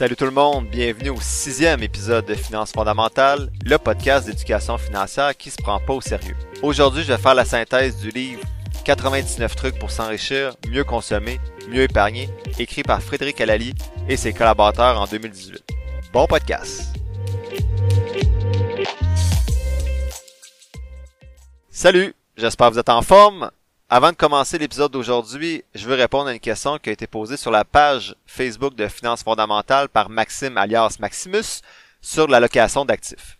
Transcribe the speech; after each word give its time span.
Salut 0.00 0.16
tout 0.16 0.24
le 0.24 0.30
monde, 0.30 0.66
bienvenue 0.66 1.10
au 1.10 1.20
sixième 1.20 1.82
épisode 1.82 2.24
de 2.24 2.32
Finances 2.32 2.72
fondamentales, 2.72 3.52
le 3.66 3.76
podcast 3.76 4.26
d'éducation 4.26 4.78
financière 4.78 5.36
qui 5.36 5.50
se 5.50 5.58
prend 5.58 5.78
pas 5.78 5.92
au 5.92 6.00
sérieux. 6.00 6.36
Aujourd'hui, 6.62 7.02
je 7.02 7.12
vais 7.12 7.18
faire 7.18 7.34
la 7.34 7.44
synthèse 7.44 7.98
du 7.98 8.08
livre 8.08 8.40
99 8.86 9.54
trucs 9.54 9.78
pour 9.78 9.90
s'enrichir, 9.90 10.56
mieux 10.70 10.84
consommer, 10.84 11.38
mieux 11.68 11.82
épargner, 11.82 12.30
écrit 12.58 12.82
par 12.82 13.02
Frédéric 13.02 13.42
Alali 13.42 13.74
et 14.08 14.16
ses 14.16 14.32
collaborateurs 14.32 14.98
en 14.98 15.04
2018. 15.04 15.62
Bon 16.14 16.26
podcast! 16.26 16.94
Salut, 21.68 22.14
j'espère 22.38 22.68
que 22.68 22.72
vous 22.72 22.80
êtes 22.80 22.88
en 22.88 23.02
forme. 23.02 23.50
Avant 23.92 24.12
de 24.12 24.16
commencer 24.16 24.56
l'épisode 24.56 24.92
d'aujourd'hui, 24.92 25.64
je 25.74 25.88
veux 25.88 25.96
répondre 25.96 26.28
à 26.28 26.32
une 26.32 26.38
question 26.38 26.78
qui 26.78 26.90
a 26.90 26.92
été 26.92 27.08
posée 27.08 27.36
sur 27.36 27.50
la 27.50 27.64
page 27.64 28.14
Facebook 28.24 28.76
de 28.76 28.86
Finances 28.86 29.24
fondamentales 29.24 29.88
par 29.88 30.10
Maxime 30.10 30.56
alias 30.56 30.98
Maximus 31.00 31.60
sur 32.00 32.28
l'allocation 32.28 32.84
d'actifs. 32.84 33.36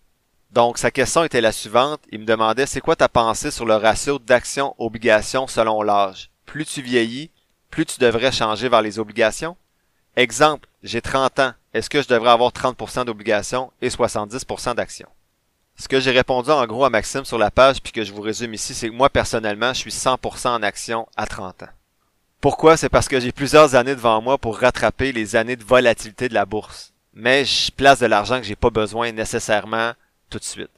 Donc 0.50 0.76
sa 0.78 0.90
question 0.90 1.22
était 1.22 1.40
la 1.40 1.52
suivante, 1.52 2.00
il 2.10 2.18
me 2.18 2.24
demandait 2.24 2.66
c'est 2.66 2.80
quoi 2.80 2.96
ta 2.96 3.08
pensée 3.08 3.52
sur 3.52 3.64
le 3.64 3.76
ratio 3.76 4.18
d'actions-obligations 4.18 5.46
selon 5.46 5.82
l'âge? 5.82 6.30
Plus 6.46 6.64
tu 6.64 6.82
vieillis, 6.82 7.30
plus 7.70 7.86
tu 7.86 8.00
devrais 8.00 8.32
changer 8.32 8.68
vers 8.68 8.82
les 8.82 8.98
obligations. 8.98 9.56
Exemple, 10.16 10.68
j'ai 10.82 11.00
30 11.00 11.38
ans, 11.38 11.52
est-ce 11.74 11.88
que 11.88 12.02
je 12.02 12.08
devrais 12.08 12.32
avoir 12.32 12.50
30% 12.50 13.04
d'obligations 13.04 13.70
et 13.80 13.88
70% 13.88 14.74
d'actions? 14.74 15.10
Ce 15.80 15.88
que 15.88 15.98
j'ai 15.98 16.10
répondu 16.10 16.50
en 16.50 16.66
gros 16.66 16.84
à 16.84 16.90
Maxime 16.90 17.24
sur 17.24 17.38
la 17.38 17.50
page 17.50 17.80
puis 17.80 17.90
que 17.90 18.04
je 18.04 18.12
vous 18.12 18.20
résume 18.20 18.52
ici, 18.52 18.74
c'est 18.74 18.90
que 18.90 18.94
moi 18.94 19.08
personnellement, 19.08 19.72
je 19.72 19.78
suis 19.78 19.90
100% 19.90 20.48
en 20.48 20.62
action 20.62 21.08
à 21.16 21.24
30 21.24 21.62
ans. 21.62 21.68
Pourquoi? 22.42 22.76
C'est 22.76 22.90
parce 22.90 23.08
que 23.08 23.18
j'ai 23.18 23.32
plusieurs 23.32 23.74
années 23.74 23.94
devant 23.94 24.20
moi 24.20 24.36
pour 24.36 24.58
rattraper 24.58 25.10
les 25.10 25.36
années 25.36 25.56
de 25.56 25.64
volatilité 25.64 26.28
de 26.28 26.34
la 26.34 26.44
bourse. 26.44 26.92
Mais 27.14 27.46
je 27.46 27.72
place 27.72 27.98
de 27.98 28.04
l'argent 28.04 28.36
que 28.36 28.46
j'ai 28.46 28.56
pas 28.56 28.68
besoin 28.68 29.10
nécessairement 29.12 29.92
tout 30.28 30.38
de 30.38 30.44
suite. 30.44 30.68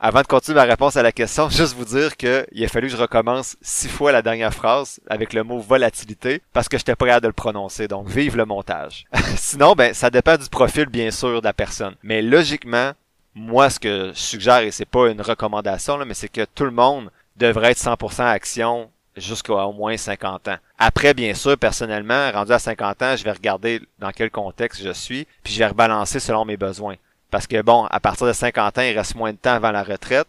Avant 0.00 0.22
de 0.22 0.26
continuer 0.26 0.56
ma 0.56 0.64
réponse 0.64 0.96
à 0.96 1.04
la 1.04 1.12
question, 1.12 1.48
juste 1.48 1.76
vous 1.76 1.84
dire 1.84 2.16
qu'il 2.16 2.64
a 2.64 2.68
fallu 2.68 2.88
que 2.88 2.96
je 2.96 3.00
recommence 3.00 3.56
six 3.62 3.88
fois 3.88 4.10
la 4.10 4.22
dernière 4.22 4.52
phrase 4.52 4.98
avec 5.08 5.34
le 5.34 5.44
mot 5.44 5.60
volatilité 5.60 6.42
parce 6.52 6.68
que 6.68 6.78
j'étais 6.78 6.96
pas 6.96 7.20
de 7.20 7.28
le 7.28 7.32
prononcer. 7.32 7.86
Donc, 7.86 8.08
vive 8.08 8.36
le 8.36 8.44
montage. 8.44 9.04
Sinon, 9.36 9.74
ben, 9.74 9.94
ça 9.94 10.10
dépend 10.10 10.36
du 10.36 10.48
profil, 10.48 10.86
bien 10.86 11.12
sûr, 11.12 11.40
de 11.40 11.46
la 11.46 11.52
personne. 11.52 11.94
Mais 12.02 12.22
logiquement, 12.22 12.94
moi, 13.34 13.70
ce 13.70 13.80
que 13.80 14.12
je 14.14 14.18
suggère, 14.18 14.60
et 14.60 14.70
c'est 14.70 14.84
pas 14.84 15.08
une 15.10 15.20
recommandation, 15.20 15.96
là, 15.96 16.04
mais 16.04 16.14
c'est 16.14 16.28
que 16.28 16.44
tout 16.54 16.64
le 16.64 16.70
monde 16.70 17.10
devrait 17.36 17.72
être 17.72 17.78
100% 17.78 18.24
action 18.24 18.90
jusqu'à 19.16 19.54
au 19.54 19.72
moins 19.72 19.96
50 19.96 20.48
ans. 20.48 20.56
Après, 20.78 21.14
bien 21.14 21.34
sûr, 21.34 21.56
personnellement, 21.58 22.30
rendu 22.30 22.52
à 22.52 22.58
50 22.58 23.02
ans, 23.02 23.16
je 23.16 23.24
vais 23.24 23.32
regarder 23.32 23.80
dans 23.98 24.10
quel 24.10 24.30
contexte 24.30 24.82
je 24.82 24.92
suis, 24.92 25.26
puis 25.42 25.52
je 25.52 25.58
vais 25.58 25.66
rebalancer 25.66 26.20
selon 26.20 26.44
mes 26.44 26.56
besoins. 26.56 26.96
Parce 27.30 27.46
que 27.46 27.62
bon, 27.62 27.86
à 27.86 28.00
partir 28.00 28.26
de 28.26 28.32
50 28.32 28.78
ans, 28.78 28.82
il 28.82 28.96
reste 28.96 29.14
moins 29.14 29.32
de 29.32 29.38
temps 29.38 29.54
avant 29.54 29.70
la 29.70 29.82
retraite. 29.82 30.28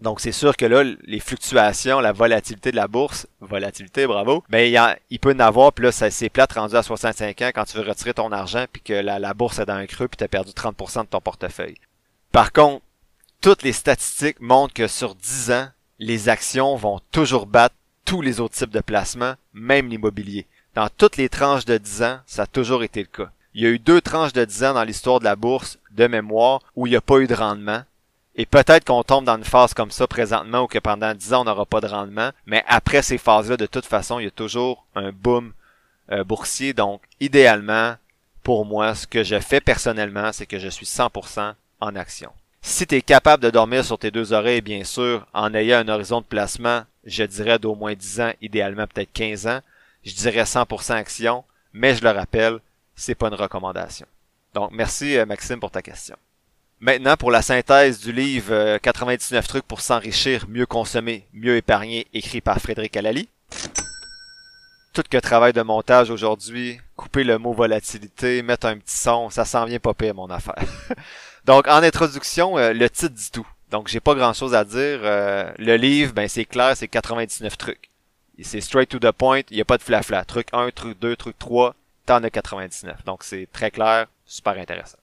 Donc 0.00 0.20
c'est 0.20 0.32
sûr 0.32 0.56
que 0.56 0.66
là, 0.66 0.82
les 0.82 1.20
fluctuations, 1.20 2.00
la 2.00 2.12
volatilité 2.12 2.70
de 2.70 2.76
la 2.76 2.88
bourse, 2.88 3.26
volatilité, 3.40 4.06
bravo, 4.06 4.44
ben 4.50 4.98
il, 5.08 5.18
peut 5.20 5.34
en 5.34 5.38
avoir, 5.38 5.72
puis 5.72 5.84
là, 5.84 5.92
c'est 5.92 6.28
plate 6.28 6.52
rendu 6.52 6.74
à 6.74 6.82
65 6.82 7.40
ans 7.42 7.50
quand 7.54 7.64
tu 7.64 7.78
veux 7.78 7.88
retirer 7.88 8.12
ton 8.12 8.32
argent, 8.32 8.66
puis 8.70 8.82
que 8.82 8.92
la, 8.92 9.18
la 9.18 9.32
bourse 9.32 9.60
est 9.60 9.66
dans 9.66 9.74
un 9.74 9.86
creux, 9.86 10.08
puis 10.08 10.18
tu 10.18 10.24
as 10.24 10.28
perdu 10.28 10.50
30% 10.50 11.02
de 11.02 11.06
ton 11.06 11.20
portefeuille. 11.20 11.76
Par 12.34 12.50
contre, 12.50 12.82
toutes 13.40 13.62
les 13.62 13.72
statistiques 13.72 14.40
montrent 14.40 14.74
que 14.74 14.88
sur 14.88 15.14
10 15.14 15.52
ans, 15.52 15.68
les 16.00 16.28
actions 16.28 16.74
vont 16.74 17.00
toujours 17.12 17.46
battre 17.46 17.76
tous 18.04 18.22
les 18.22 18.40
autres 18.40 18.56
types 18.56 18.72
de 18.72 18.80
placements, 18.80 19.34
même 19.52 19.88
l'immobilier. 19.88 20.48
Dans 20.74 20.88
toutes 20.88 21.16
les 21.16 21.28
tranches 21.28 21.64
de 21.64 21.78
10 21.78 22.02
ans, 22.02 22.18
ça 22.26 22.42
a 22.42 22.46
toujours 22.48 22.82
été 22.82 23.02
le 23.02 23.06
cas. 23.06 23.30
Il 23.54 23.62
y 23.62 23.66
a 23.66 23.70
eu 23.70 23.78
deux 23.78 24.00
tranches 24.00 24.32
de 24.32 24.44
10 24.44 24.64
ans 24.64 24.74
dans 24.74 24.82
l'histoire 24.82 25.20
de 25.20 25.24
la 25.24 25.36
bourse, 25.36 25.78
de 25.92 26.08
mémoire, 26.08 26.58
où 26.74 26.88
il 26.88 26.90
n'y 26.90 26.96
a 26.96 27.00
pas 27.00 27.18
eu 27.18 27.28
de 27.28 27.36
rendement. 27.36 27.84
Et 28.34 28.46
peut-être 28.46 28.84
qu'on 28.84 29.04
tombe 29.04 29.26
dans 29.26 29.36
une 29.36 29.44
phase 29.44 29.72
comme 29.72 29.92
ça 29.92 30.08
présentement 30.08 30.62
où 30.62 30.66
que 30.66 30.80
pendant 30.80 31.14
10 31.14 31.34
ans 31.34 31.42
on 31.42 31.44
n'aura 31.44 31.66
pas 31.66 31.80
de 31.80 31.86
rendement, 31.86 32.30
mais 32.46 32.64
après 32.66 33.02
ces 33.02 33.16
phases-là, 33.16 33.56
de 33.56 33.66
toute 33.66 33.86
façon, 33.86 34.18
il 34.18 34.24
y 34.24 34.26
a 34.26 34.32
toujours 34.32 34.84
un 34.96 35.12
boom 35.12 35.52
euh, 36.10 36.24
boursier. 36.24 36.72
Donc, 36.72 37.00
idéalement, 37.20 37.94
pour 38.42 38.64
moi, 38.64 38.96
ce 38.96 39.06
que 39.06 39.22
je 39.22 39.38
fais 39.38 39.60
personnellement, 39.60 40.32
c'est 40.32 40.46
que 40.46 40.58
je 40.58 40.68
suis 40.68 40.86
100% 40.86 41.54
Si 42.62 42.86
tu 42.86 42.94
es 42.94 43.02
capable 43.02 43.42
de 43.42 43.50
dormir 43.50 43.84
sur 43.84 43.98
tes 43.98 44.10
deux 44.10 44.32
oreilles, 44.32 44.62
bien 44.62 44.84
sûr, 44.84 45.26
en 45.34 45.52
ayant 45.54 45.78
un 45.78 45.88
horizon 45.88 46.20
de 46.20 46.26
placement, 46.26 46.84
je 47.04 47.24
dirais 47.24 47.58
d'au 47.58 47.74
moins 47.74 47.94
10 47.94 48.20
ans, 48.20 48.32
idéalement 48.40 48.86
peut-être 48.86 49.12
15 49.12 49.46
ans, 49.46 49.60
je 50.02 50.14
dirais 50.14 50.44
100% 50.44 50.94
action, 50.94 51.44
mais 51.72 51.94
je 51.94 52.02
le 52.02 52.10
rappelle, 52.10 52.58
c'est 52.96 53.14
pas 53.14 53.28
une 53.28 53.34
recommandation. 53.34 54.06
Donc 54.54 54.70
merci 54.72 55.16
euh, 55.18 55.26
Maxime 55.26 55.60
pour 55.60 55.70
ta 55.70 55.82
question. 55.82 56.16
Maintenant 56.80 57.16
pour 57.16 57.30
la 57.30 57.42
synthèse 57.42 58.00
du 58.00 58.12
livre 58.12 58.78
99 58.78 59.44
euh, 59.44 59.46
trucs 59.46 59.66
pour 59.66 59.80
s'enrichir, 59.80 60.46
mieux 60.48 60.66
consommer, 60.66 61.26
mieux 61.32 61.56
épargner, 61.56 62.06
écrit 62.12 62.40
par 62.40 62.58
Frédéric 62.60 62.96
Alali. 62.96 63.28
Tout 64.92 65.02
que 65.10 65.18
travail 65.18 65.52
de 65.52 65.62
montage 65.62 66.10
aujourd'hui, 66.10 66.80
couper 66.94 67.24
le 67.24 67.36
mot 67.38 67.52
volatilité, 67.52 68.42
mettre 68.42 68.68
un 68.68 68.78
petit 68.78 68.96
son, 68.96 69.28
ça 69.28 69.44
s'en 69.44 69.64
vient 69.64 69.80
pas 69.80 69.92
pire 69.92 70.14
mon 70.14 70.30
affaire. 70.30 70.54
Donc, 71.44 71.68
en 71.68 71.82
introduction, 71.82 72.58
euh, 72.58 72.72
le 72.72 72.88
titre 72.88 73.14
dit 73.14 73.30
tout. 73.30 73.46
Donc, 73.70 73.88
j'ai 73.88 74.00
pas 74.00 74.14
grand 74.14 74.32
chose 74.32 74.54
à 74.54 74.64
dire. 74.64 75.00
Euh, 75.02 75.52
le 75.58 75.76
livre, 75.76 76.12
ben, 76.12 76.28
c'est 76.28 76.44
clair, 76.44 76.76
c'est 76.76 76.88
99 76.88 77.58
trucs. 77.58 77.90
C'est 78.42 78.60
straight 78.60 78.88
to 78.88 78.98
the 78.98 79.12
point, 79.12 79.42
il 79.50 79.56
n'y 79.56 79.60
a 79.60 79.64
pas 79.64 79.78
de 79.78 79.82
flafla. 79.82 80.24
Truc 80.24 80.48
1, 80.52 80.70
truc 80.70 80.98
2, 81.00 81.16
truc 81.16 81.38
3, 81.38 81.74
t'en 82.06 82.22
as 82.24 82.30
99. 82.30 83.04
Donc, 83.04 83.24
c'est 83.24 83.46
très 83.52 83.70
clair, 83.70 84.06
super 84.26 84.58
intéressant. 84.58 84.98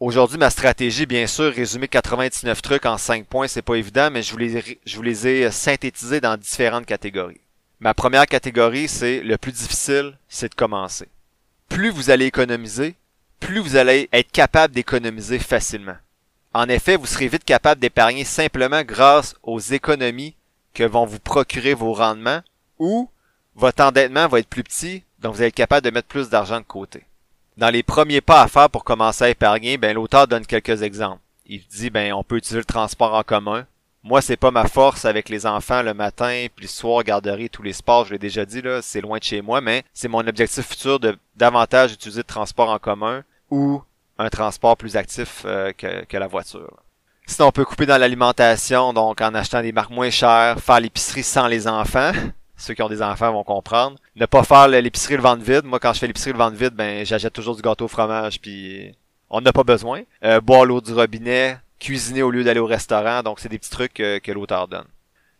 Aujourd'hui, 0.00 0.36
ma 0.36 0.50
stratégie, 0.50 1.06
bien 1.06 1.26
sûr, 1.26 1.52
résumer 1.54 1.88
99 1.88 2.60
trucs 2.60 2.86
en 2.86 2.98
5 2.98 3.26
points, 3.26 3.48
c'est 3.48 3.62
pas 3.62 3.76
évident, 3.76 4.10
mais 4.10 4.22
je 4.22 4.32
vous 4.32 4.38
les, 4.38 4.78
je 4.84 4.96
vous 4.96 5.02
les 5.02 5.26
ai 5.26 5.50
synthétisés 5.50 6.20
dans 6.20 6.36
différentes 6.36 6.86
catégories. 6.86 7.40
Ma 7.80 7.94
première 7.94 8.26
catégorie, 8.26 8.88
c'est 8.88 9.20
le 9.20 9.38
plus 9.38 9.52
difficile, 9.52 10.18
c'est 10.28 10.50
de 10.50 10.54
commencer. 10.54 11.08
Plus 11.68 11.90
vous 11.90 12.10
allez 12.10 12.26
économiser, 12.26 12.94
plus 13.40 13.60
vous 13.60 13.76
allez 13.76 14.08
être 14.12 14.30
capable 14.30 14.74
d'économiser 14.74 15.38
facilement. 15.38 15.96
En 16.54 16.68
effet, 16.68 16.96
vous 16.96 17.06
serez 17.06 17.28
vite 17.28 17.44
capable 17.44 17.80
d'épargner 17.80 18.24
simplement 18.24 18.82
grâce 18.82 19.34
aux 19.42 19.60
économies 19.60 20.34
que 20.72 20.84
vont 20.84 21.06
vous 21.06 21.18
procurer 21.18 21.74
vos 21.74 21.92
rendements 21.92 22.42
ou 22.78 23.10
votre 23.54 23.82
endettement 23.82 24.28
va 24.28 24.38
être 24.38 24.48
plus 24.48 24.62
petit, 24.62 25.02
donc 25.18 25.34
vous 25.34 25.40
allez 25.40 25.48
être 25.48 25.54
capable 25.54 25.84
de 25.84 25.90
mettre 25.90 26.08
plus 26.08 26.28
d'argent 26.28 26.58
de 26.58 26.64
côté. 26.64 27.04
Dans 27.56 27.70
les 27.70 27.82
premiers 27.82 28.20
pas 28.20 28.42
à 28.42 28.48
faire 28.48 28.68
pour 28.68 28.84
commencer 28.84 29.24
à 29.24 29.30
épargner, 29.30 29.78
ben, 29.78 29.94
l'auteur 29.94 30.28
donne 30.28 30.44
quelques 30.44 30.82
exemples. 30.82 31.20
Il 31.46 31.62
dit, 31.66 31.88
ben, 31.88 32.12
on 32.12 32.22
peut 32.22 32.36
utiliser 32.36 32.58
le 32.58 32.64
transport 32.64 33.14
en 33.14 33.22
commun. 33.22 33.66
Moi, 34.06 34.22
c'est 34.22 34.36
pas 34.36 34.52
ma 34.52 34.68
force 34.68 35.04
avec 35.04 35.28
les 35.28 35.46
enfants 35.46 35.82
le 35.82 35.92
matin, 35.92 36.46
puis 36.54 36.66
le 36.66 36.68
soir, 36.68 37.02
garderie, 37.02 37.50
tous 37.50 37.64
les 37.64 37.72
sports, 37.72 38.04
je 38.04 38.12
l'ai 38.12 38.20
déjà 38.20 38.44
dit, 38.44 38.62
là, 38.62 38.80
c'est 38.80 39.00
loin 39.00 39.18
de 39.18 39.24
chez 39.24 39.42
moi, 39.42 39.60
mais 39.60 39.82
c'est 39.92 40.06
mon 40.06 40.24
objectif 40.24 40.64
futur 40.64 41.00
de 41.00 41.18
davantage 41.34 41.94
utiliser 41.94 42.20
le 42.20 42.24
transport 42.24 42.70
en 42.70 42.78
commun 42.78 43.24
ou 43.50 43.82
un 44.16 44.28
transport 44.28 44.76
plus 44.76 44.96
actif 44.96 45.42
euh, 45.44 45.72
que, 45.72 46.04
que, 46.04 46.16
la 46.16 46.28
voiture. 46.28 46.84
Sinon, 47.26 47.48
on 47.48 47.50
peut 47.50 47.64
couper 47.64 47.84
dans 47.84 47.98
l'alimentation, 47.98 48.92
donc 48.92 49.20
en 49.20 49.34
achetant 49.34 49.60
des 49.60 49.72
marques 49.72 49.90
moins 49.90 50.10
chères, 50.10 50.60
faire 50.60 50.78
l'épicerie 50.78 51.24
sans 51.24 51.48
les 51.48 51.66
enfants. 51.66 52.12
Ceux 52.56 52.74
qui 52.74 52.82
ont 52.82 52.88
des 52.88 53.02
enfants 53.02 53.32
vont 53.32 53.42
comprendre. 53.42 53.98
Ne 54.14 54.26
pas 54.26 54.44
faire 54.44 54.68
l'épicerie 54.68 55.16
le 55.16 55.22
ventre 55.22 55.42
vide. 55.42 55.64
Moi, 55.64 55.80
quand 55.80 55.92
je 55.92 55.98
fais 55.98 56.06
l'épicerie 56.06 56.30
le 56.30 56.38
ventre 56.38 56.56
vide, 56.56 56.74
ben 56.74 57.04
j'achète 57.04 57.32
toujours 57.32 57.56
du 57.56 57.62
gâteau 57.62 57.86
au 57.86 57.88
fromage, 57.88 58.40
puis 58.40 58.94
on 59.30 59.40
n'a 59.40 59.52
pas 59.52 59.64
besoin. 59.64 60.02
Euh, 60.22 60.40
boire 60.40 60.64
l'eau 60.64 60.80
du 60.80 60.92
robinet, 60.94 61.58
cuisiner 61.78 62.22
au 62.22 62.30
lieu 62.30 62.44
d'aller 62.44 62.60
au 62.60 62.66
restaurant, 62.66 63.22
donc 63.22 63.40
c'est 63.40 63.48
des 63.48 63.58
petits 63.58 63.70
trucs 63.70 63.94
que, 63.94 64.18
que 64.18 64.32
l'auteur 64.32 64.68
donne. 64.68 64.86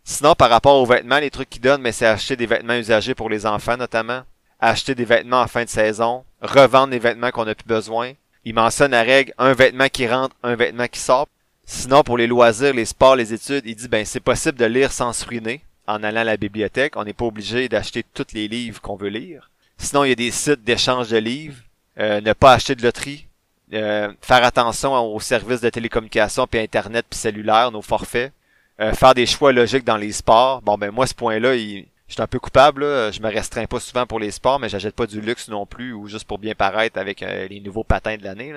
Sinon, 0.04 0.34
par 0.34 0.50
rapport 0.50 0.80
aux 0.80 0.86
vêtements, 0.86 1.18
les 1.18 1.30
trucs 1.30 1.50
qu'il 1.50 1.62
donne, 1.62 1.82
mais 1.82 1.92
c'est 1.92 2.06
acheter 2.06 2.36
des 2.36 2.46
vêtements 2.46 2.74
usagés 2.74 3.14
pour 3.14 3.28
les 3.28 3.46
enfants 3.46 3.76
notamment 3.76 4.22
acheter 4.60 4.94
des 4.94 5.04
vêtements 5.04 5.40
en 5.40 5.46
fin 5.46 5.64
de 5.64 5.68
saison, 5.68 6.24
revendre 6.40 6.88
des 6.88 6.98
vêtements 6.98 7.30
qu'on 7.30 7.44
n'a 7.44 7.54
plus 7.54 7.66
besoin. 7.66 8.12
Il 8.44 8.54
mentionne 8.54 8.92
la 8.92 9.02
règle 9.02 9.34
un 9.38 9.52
vêtement 9.52 9.88
qui 9.88 10.06
rentre, 10.06 10.34
un 10.42 10.54
vêtement 10.54 10.86
qui 10.86 11.00
sort. 11.00 11.28
Sinon, 11.66 12.02
pour 12.02 12.16
les 12.16 12.26
loisirs, 12.26 12.74
les 12.74 12.84
sports, 12.84 13.16
les 13.16 13.32
études, 13.32 13.64
il 13.66 13.74
dit 13.74 13.88
ben 13.88 14.04
c'est 14.04 14.20
possible 14.20 14.58
de 14.58 14.64
lire 14.64 14.92
sans 14.92 15.12
se 15.12 15.26
ruiner 15.26 15.62
en 15.86 16.02
allant 16.02 16.20
à 16.20 16.24
la 16.24 16.36
bibliothèque. 16.36 16.96
On 16.96 17.04
n'est 17.04 17.12
pas 17.12 17.24
obligé 17.24 17.68
d'acheter 17.68 18.04
tous 18.14 18.26
les 18.34 18.48
livres 18.48 18.80
qu'on 18.80 18.96
veut 18.96 19.08
lire. 19.08 19.50
Sinon, 19.78 20.04
il 20.04 20.10
y 20.10 20.12
a 20.12 20.16
des 20.16 20.30
sites 20.30 20.64
d'échange 20.64 21.08
de 21.08 21.18
livres. 21.18 21.60
Euh, 21.98 22.20
ne 22.20 22.32
pas 22.34 22.52
acheter 22.52 22.74
de 22.74 22.82
loterie. 22.82 23.25
Euh, 23.72 24.12
faire 24.20 24.44
attention 24.44 24.94
aux 24.94 25.20
services 25.20 25.60
de 25.60 25.70
télécommunication 25.70 26.46
puis 26.46 26.60
internet 26.60 27.04
puis 27.08 27.18
cellulaire, 27.18 27.72
nos 27.72 27.82
forfaits. 27.82 28.32
Euh, 28.80 28.92
faire 28.92 29.14
des 29.14 29.26
choix 29.26 29.52
logiques 29.52 29.84
dans 29.84 29.96
les 29.96 30.12
sports. 30.12 30.62
Bon 30.62 30.76
ben 30.76 30.90
moi 30.90 31.06
ce 31.06 31.14
point-là, 31.14 31.56
je 31.56 31.82
suis 32.08 32.22
un 32.22 32.26
peu 32.26 32.38
coupable, 32.38 32.84
là. 32.84 33.10
je 33.10 33.20
me 33.20 33.28
restreins 33.28 33.66
pas 33.66 33.80
souvent 33.80 34.06
pour 34.06 34.20
les 34.20 34.30
sports, 34.30 34.60
mais 34.60 34.68
j'achète 34.68 34.94
pas 34.94 35.06
du 35.06 35.20
luxe 35.20 35.48
non 35.48 35.66
plus 35.66 35.92
ou 35.92 36.06
juste 36.06 36.26
pour 36.26 36.38
bien 36.38 36.54
paraître 36.54 36.98
avec 36.98 37.22
euh, 37.22 37.48
les 37.48 37.60
nouveaux 37.60 37.84
patins 37.84 38.16
de 38.16 38.22
l'année. 38.22 38.54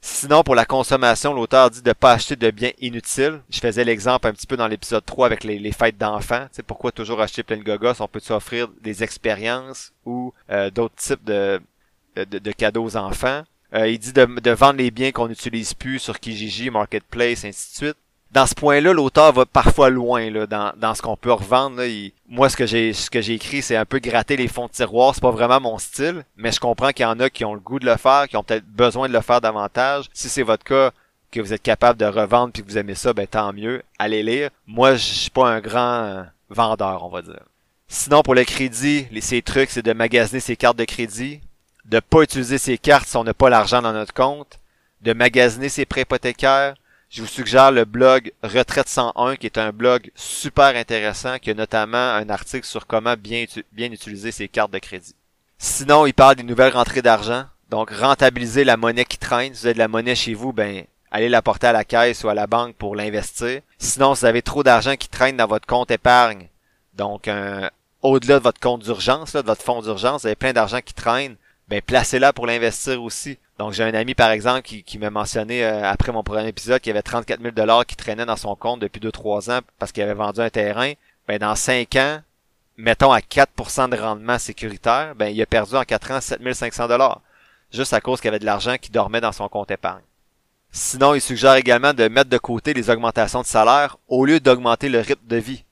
Sinon, 0.00 0.42
pour 0.42 0.54
la 0.54 0.66
consommation, 0.66 1.32
l'auteur 1.32 1.70
dit 1.70 1.80
de 1.80 1.92
pas 1.94 2.12
acheter 2.12 2.36
de 2.36 2.50
biens 2.50 2.72
inutiles. 2.78 3.40
Je 3.48 3.58
faisais 3.58 3.84
l'exemple 3.84 4.28
un 4.28 4.32
petit 4.32 4.46
peu 4.46 4.58
dans 4.58 4.68
l'épisode 4.68 5.04
3 5.04 5.24
avec 5.24 5.44
les, 5.44 5.72
fêtes 5.72 5.96
d'enfants. 5.96 6.44
Tu 6.50 6.56
sais, 6.56 6.62
pourquoi 6.62 6.92
toujours 6.92 7.22
acheter 7.22 7.42
plein 7.42 7.56
de 7.56 7.62
gogos? 7.62 8.00
On 8.00 8.06
peut 8.06 8.20
s'offrir 8.20 8.68
des 8.82 9.02
expériences 9.02 9.92
ou 10.04 10.34
euh, 10.50 10.70
d'autres 10.70 10.96
types 10.96 11.24
de, 11.24 11.58
de, 12.16 12.52
cadeaux 12.52 12.84
aux 12.84 12.96
enfants? 12.98 13.44
Euh, 13.74 13.88
il 13.88 13.98
dit 13.98 14.12
de, 14.12 14.50
vendre 14.50 14.78
les 14.78 14.90
biens 14.90 15.10
qu'on 15.10 15.28
n'utilise 15.28 15.74
plus 15.74 15.98
sur 15.98 16.20
Kijiji, 16.20 16.70
Marketplace, 16.70 17.44
ainsi 17.44 17.72
de 17.72 17.76
suite. 17.86 17.96
Dans 18.30 18.46
ce 18.46 18.54
point-là, 18.54 18.92
l'auteur 18.92 19.32
va 19.32 19.46
parfois 19.46 19.90
loin 19.90 20.28
là, 20.30 20.46
dans, 20.46 20.72
dans 20.76 20.94
ce 20.94 21.02
qu'on 21.02 21.16
peut 21.16 21.32
revendre. 21.32 21.80
Moi, 22.28 22.48
ce 22.48 22.56
que 22.56 22.66
j'ai 22.66 22.92
ce 22.92 23.08
que 23.08 23.20
j'ai 23.20 23.34
écrit, 23.34 23.62
c'est 23.62 23.76
un 23.76 23.84
peu 23.84 24.00
gratter 24.00 24.36
les 24.36 24.48
fonds 24.48 24.66
de 24.66 24.72
tiroir. 24.72 25.14
C'est 25.14 25.20
pas 25.20 25.30
vraiment 25.30 25.60
mon 25.60 25.78
style, 25.78 26.24
mais 26.36 26.50
je 26.50 26.58
comprends 26.58 26.90
qu'il 26.90 27.04
y 27.04 27.06
en 27.06 27.20
a 27.20 27.30
qui 27.30 27.44
ont 27.44 27.54
le 27.54 27.60
goût 27.60 27.78
de 27.78 27.86
le 27.86 27.96
faire, 27.96 28.26
qui 28.28 28.36
ont 28.36 28.42
peut-être 28.42 28.66
besoin 28.66 29.08
de 29.08 29.12
le 29.12 29.20
faire 29.20 29.40
davantage. 29.40 30.06
Si 30.12 30.28
c'est 30.28 30.42
votre 30.42 30.64
cas, 30.64 30.90
que 31.34 31.40
vous 31.40 31.52
êtes 31.52 31.62
capable 31.62 31.98
de 31.98 32.06
revendre 32.06 32.52
puis 32.52 32.62
que 32.62 32.68
vous 32.68 32.78
aimez 32.78 32.94
ça, 32.94 33.12
ben 33.12 33.26
tant 33.26 33.52
mieux. 33.52 33.82
Allez 33.98 34.22
lire. 34.22 34.50
Moi, 34.66 34.94
je 34.94 35.02
suis 35.02 35.30
pas 35.30 35.48
un 35.48 35.60
grand 35.60 36.04
euh, 36.04 36.22
vendeur, 36.48 37.04
on 37.04 37.08
va 37.08 37.22
dire. 37.22 37.42
Sinon, 37.88 38.22
pour 38.22 38.34
le 38.34 38.44
crédit, 38.44 39.06
les, 39.10 39.20
ces 39.20 39.42
trucs, 39.42 39.70
c'est 39.70 39.84
de 39.84 39.92
magasiner 39.92 40.40
ses 40.40 40.56
cartes 40.56 40.78
de 40.78 40.84
crédit, 40.84 41.40
de 41.84 42.00
pas 42.00 42.22
utiliser 42.22 42.58
ses 42.58 42.78
cartes 42.78 43.08
si 43.08 43.16
on 43.16 43.24
n'a 43.24 43.34
pas 43.34 43.50
l'argent 43.50 43.82
dans 43.82 43.92
notre 43.92 44.14
compte, 44.14 44.58
de 45.02 45.12
magasiner 45.12 45.68
ses 45.68 45.84
prêts 45.84 46.02
hypothécaires. 46.02 46.74
Je 47.10 47.22
vous 47.22 47.28
suggère 47.28 47.70
le 47.70 47.84
blog 47.84 48.32
Retraite 48.42 48.88
101, 48.88 49.36
qui 49.36 49.46
est 49.46 49.58
un 49.58 49.70
blog 49.70 50.10
super 50.14 50.76
intéressant, 50.76 51.38
qui 51.38 51.50
a 51.50 51.54
notamment 51.54 51.96
un 51.96 52.28
article 52.28 52.66
sur 52.66 52.86
comment 52.86 53.14
bien, 53.16 53.44
bien 53.72 53.92
utiliser 53.92 54.32
ses 54.32 54.48
cartes 54.48 54.72
de 54.72 54.78
crédit. 54.78 55.14
Sinon, 55.58 56.06
il 56.06 56.14
parle 56.14 56.36
des 56.36 56.42
nouvelles 56.42 56.72
rentrées 56.72 57.02
d'argent. 57.02 57.44
Donc, 57.70 57.90
rentabiliser 57.90 58.64
la 58.64 58.76
monnaie 58.76 59.04
qui 59.04 59.18
traîne. 59.18 59.54
Si 59.54 59.60
vous 59.60 59.66
avez 59.66 59.74
de 59.74 59.78
la 59.78 59.88
monnaie 59.88 60.14
chez 60.14 60.34
vous, 60.34 60.52
ben, 60.52 60.84
allez 61.10 61.28
la 61.28 61.42
porter 61.42 61.68
à 61.68 61.72
la 61.72 61.84
caisse 61.84 62.24
ou 62.24 62.28
à 62.28 62.34
la 62.34 62.46
banque 62.46 62.74
pour 62.74 62.96
l'investir. 62.96 63.60
Sinon, 63.78 64.14
si 64.14 64.22
vous 64.22 64.26
avez 64.26 64.42
trop 64.42 64.62
d'argent 64.62 64.96
qui 64.96 65.08
traîne 65.08 65.36
dans 65.36 65.46
votre 65.46 65.66
compte 65.66 65.90
épargne, 65.90 66.48
donc 66.94 67.30
au-delà 68.02 68.38
de 68.38 68.42
votre 68.42 68.60
compte 68.60 68.82
d'urgence, 68.82 69.34
de 69.34 69.40
votre 69.40 69.62
fonds 69.62 69.82
d'urgence, 69.82 70.22
vous 70.22 70.26
avez 70.26 70.36
plein 70.36 70.52
d'argent 70.52 70.80
qui 70.84 70.94
traîne, 70.94 71.36
ben 71.68 71.80
placez-la 71.80 72.32
pour 72.32 72.46
l'investir 72.46 73.02
aussi. 73.02 73.38
Donc 73.58 73.72
j'ai 73.72 73.84
un 73.84 73.94
ami 73.94 74.14
par 74.14 74.30
exemple 74.30 74.62
qui, 74.62 74.82
qui 74.82 74.98
m'a 74.98 75.10
mentionné 75.10 75.64
euh, 75.64 75.88
après 75.88 76.12
mon 76.12 76.22
premier 76.22 76.48
épisode 76.48 76.80
qu'il 76.80 76.90
avait 76.90 77.02
34 77.02 77.40
000 77.40 77.52
dollars 77.52 77.86
qui 77.86 77.96
traînaient 77.96 78.26
dans 78.26 78.36
son 78.36 78.56
compte 78.56 78.80
depuis 78.80 79.00
2-3 79.00 79.52
ans 79.52 79.60
parce 79.78 79.92
qu'il 79.92 80.02
avait 80.02 80.14
vendu 80.14 80.40
un 80.40 80.50
terrain. 80.50 80.92
Ben 81.26 81.38
dans 81.38 81.54
5 81.54 81.96
ans, 81.96 82.20
mettons 82.76 83.12
à 83.12 83.20
4% 83.20 83.88
de 83.88 83.96
rendement 83.96 84.38
sécuritaire, 84.38 85.14
ben 85.14 85.28
il 85.28 85.40
a 85.40 85.46
perdu 85.46 85.74
en 85.76 85.84
4 85.84 86.10
ans 86.10 86.20
7 86.20 86.52
500 86.52 86.88
dollars 86.88 87.20
juste 87.74 87.92
à 87.92 88.00
cause 88.00 88.20
qu'il 88.20 88.28
y 88.28 88.30
avait 88.30 88.38
de 88.38 88.46
l'argent 88.46 88.76
qui 88.80 88.90
dormait 88.90 89.20
dans 89.20 89.32
son 89.32 89.48
compte 89.48 89.70
épargne. 89.70 90.02
Sinon, 90.70 91.14
il 91.14 91.20
suggère 91.20 91.54
également 91.54 91.92
de 91.92 92.08
mettre 92.08 92.30
de 92.30 92.38
côté 92.38 92.74
les 92.74 92.90
augmentations 92.90 93.42
de 93.42 93.46
salaire 93.46 93.96
au 94.08 94.24
lieu 94.24 94.40
d'augmenter 94.40 94.88
le 94.88 95.00
rythme 95.00 95.26
de 95.26 95.36
vie. 95.36 95.64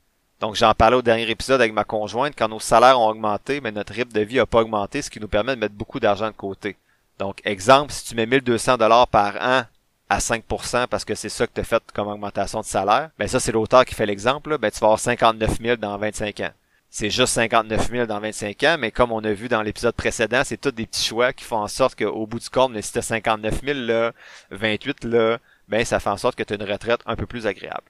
Donc 0.42 0.56
j'en 0.56 0.74
parlais 0.74 0.96
au 0.96 1.02
dernier 1.02 1.30
épisode 1.30 1.60
avec 1.60 1.72
ma 1.72 1.84
conjointe, 1.84 2.34
quand 2.36 2.48
nos 2.48 2.58
salaires 2.58 2.98
ont 2.98 3.06
augmenté, 3.06 3.60
mais 3.60 3.70
notre 3.70 3.92
rythme 3.92 4.10
de 4.10 4.22
vie 4.22 4.40
a 4.40 4.44
pas 4.44 4.62
augmenté, 4.62 5.00
ce 5.00 5.08
qui 5.08 5.20
nous 5.20 5.28
permet 5.28 5.54
de 5.54 5.60
mettre 5.60 5.76
beaucoup 5.76 6.00
d'argent 6.00 6.26
de 6.26 6.32
côté. 6.32 6.76
Donc 7.20 7.40
exemple, 7.44 7.92
si 7.92 8.06
tu 8.06 8.16
mets 8.16 8.26
1200 8.26 8.76
dollars 8.76 9.06
par 9.06 9.36
an 9.36 9.62
à 10.08 10.18
5% 10.18 10.88
parce 10.88 11.04
que 11.04 11.14
c'est 11.14 11.28
ça 11.28 11.46
que 11.46 11.52
tu 11.54 11.60
as 11.60 11.64
fait 11.64 11.80
comme 11.94 12.08
augmentation 12.08 12.58
de 12.58 12.64
salaire, 12.64 13.10
ben 13.20 13.28
ça 13.28 13.38
c'est 13.38 13.52
l'auteur 13.52 13.84
qui 13.84 13.94
fait 13.94 14.04
l'exemple, 14.04 14.58
ben 14.58 14.68
tu 14.68 14.80
vas 14.80 14.88
avoir 14.88 14.98
59 14.98 15.60
000 15.60 15.76
dans 15.76 15.96
25 15.96 16.40
ans. 16.40 16.50
C'est 16.90 17.08
juste 17.08 17.34
59 17.34 17.90
000 17.92 18.06
dans 18.06 18.18
25 18.18 18.64
ans, 18.64 18.76
mais 18.80 18.90
comme 18.90 19.12
on 19.12 19.22
a 19.22 19.32
vu 19.32 19.46
dans 19.48 19.62
l'épisode 19.62 19.94
précédent, 19.94 20.42
c'est 20.44 20.60
tous 20.60 20.72
des 20.72 20.86
petits 20.86 21.04
choix 21.04 21.32
qui 21.32 21.44
font 21.44 21.58
en 21.58 21.68
sorte 21.68 21.96
qu'au 21.96 22.26
bout 22.26 22.40
du 22.40 22.50
compte, 22.50 22.76
si 22.80 22.92
t'as 22.92 23.00
59 23.00 23.62
000 23.64 23.78
là, 23.78 24.10
28 24.50 25.04
là, 25.04 25.38
ben 25.68 25.84
ça 25.84 26.00
fait 26.00 26.10
en 26.10 26.16
sorte 26.16 26.34
que 26.34 26.42
tu 26.42 26.52
as 26.52 26.56
une 26.56 26.68
retraite 26.68 27.00
un 27.06 27.14
peu 27.14 27.26
plus 27.26 27.46
agréable. 27.46 27.84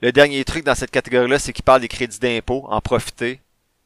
Le 0.00 0.12
dernier 0.12 0.44
truc 0.44 0.64
dans 0.64 0.76
cette 0.76 0.92
catégorie-là, 0.92 1.40
c'est 1.40 1.52
qu'il 1.52 1.64
parle 1.64 1.80
des 1.80 1.88
crédits 1.88 2.20
d'impôt, 2.20 2.64
en 2.68 2.80
profiter. 2.80 3.40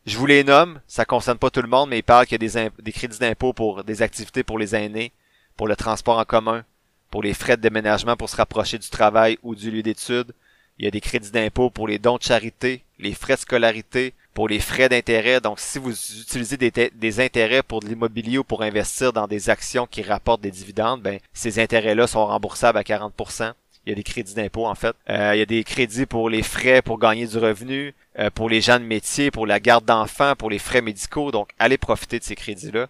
Je 0.05 0.19
vous 0.19 0.26
les 0.26 0.44
nomme, 0.44 0.79
ça 0.87 1.06
concerne 1.06 1.38
pas 1.38 1.49
tout 1.49 1.62
le 1.62 1.69
monde, 1.69 1.88
mais 1.88 2.00
il 2.00 2.03
parle 2.03 2.26
qu'il 2.26 2.43
y 2.43 2.59
a 2.59 2.69
des, 2.69 2.93
crédits 2.93 3.19
d'impôt 3.19 3.55
pour 3.55 3.82
des 3.82 4.03
activités 4.03 4.43
pour 4.43 4.59
les 4.59 4.75
aînés, 4.75 5.12
pour 5.56 5.67
le 5.67 5.75
transport 5.75 6.19
en 6.19 6.26
commun, 6.26 6.64
pour 7.11 7.23
les 7.23 7.32
frais 7.32 7.56
de 7.56 7.62
déménagement 7.62 8.17
pour 8.17 8.29
se 8.29 8.37
rapprocher 8.37 8.76
du 8.76 8.91
travail 8.91 9.38
ou 9.43 9.55
du 9.55 9.70
lieu 9.70 9.82
d'études. 9.82 10.35
Il 10.79 10.85
y 10.85 10.88
a 10.88 10.91
des 10.91 11.00
crédits 11.00 11.31
d'impôt 11.31 11.70
pour 11.70 11.88
les 11.88 11.99
dons 11.99 12.19
de 12.19 12.23
charité, 12.23 12.85
les 12.99 13.15
frais 13.15 13.37
de 13.37 13.41
scolarité, 13.41 14.12
pour 14.35 14.49
les 14.49 14.61
frais 14.61 14.91
d'intérêt. 14.91 15.41
Donc, 15.41 15.61
si 15.61 15.79
vous 15.79 15.93
utilisez 15.93 16.58
des 16.58 17.20
intérêts 17.20 17.62
pour 17.62 17.81
de 17.81 17.87
l'immobilier 17.87 18.37
ou 18.37 18.44
pour 18.44 18.62
investir 18.62 19.15
dans 19.15 19.26
des 19.26 19.49
actions 19.49 19.87
qui 19.87 20.03
rapportent 20.03 20.43
des 20.43 20.50
dividendes, 20.50 21.00
ben, 21.00 21.19
ces 21.32 21.58
intérêts-là 21.58 22.06
sont 22.06 22.26
remboursables 22.26 22.79
à 22.79 22.82
40%. 22.82 23.55
Il 23.84 23.90
y 23.90 23.93
a 23.93 23.96
des 23.96 24.02
crédits 24.05 24.34
d'impôt, 24.34 24.67
en 24.67 24.75
fait. 24.75 24.94
Euh, 25.11 25.32
il 25.34 25.38
y 25.38 25.43
a 25.43 25.46
des 25.46 25.64
crédits 25.64 26.06
pour 26.06 26.31
les 26.31 26.43
frais 26.43 26.82
pour 26.82 26.99
gagner 26.99 27.26
du 27.26 27.38
revenu, 27.38 27.94
euh, 28.19 28.31
pour 28.31 28.49
les 28.49 28.61
gens 28.61 28.79
de 28.79 28.84
métier, 28.84 29.31
pour 29.32 29.46
la 29.46 29.58
garde 29.58 29.84
d'enfants, 29.84 30.37
pour 30.37 30.50
les 30.50 30.61
frais 30.61 30.82
médicaux. 30.82 31.32
Donc, 31.32 31.50
allez 31.58 31.79
profiter 31.79 32.19
de 32.20 32.25
ces 32.25 32.37
crédits-là. 32.37 32.87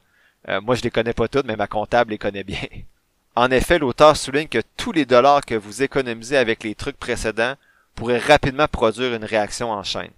Euh, 0.49 0.61
moi, 0.61 0.75
je 0.75 0.83
les 0.83 0.91
connais 0.91 1.15
pas 1.15 1.29
toutes, 1.29 1.47
mais 1.47 1.56
ma 1.56 1.67
comptable 1.67 2.11
les 2.11 2.19
connaît 2.19 2.44
bien. 2.44 2.61
En 3.35 3.50
effet, 3.50 3.79
l'auteur 3.79 4.15
souligne 4.15 4.47
que 4.47 4.61
tous 4.77 4.93
les 4.93 5.06
dollars 5.06 5.41
que 5.41 5.55
vous 5.55 5.83
économisez 5.83 6.37
avec 6.37 6.62
les 6.65 6.75
trucs 6.75 6.99
précédents 6.99 7.55
pourraient 7.94 8.19
rapidement 8.19 8.69
produire 8.69 9.15
une 9.15 9.25
réaction 9.25 9.71
en 9.71 9.83
chaîne. 9.83 10.11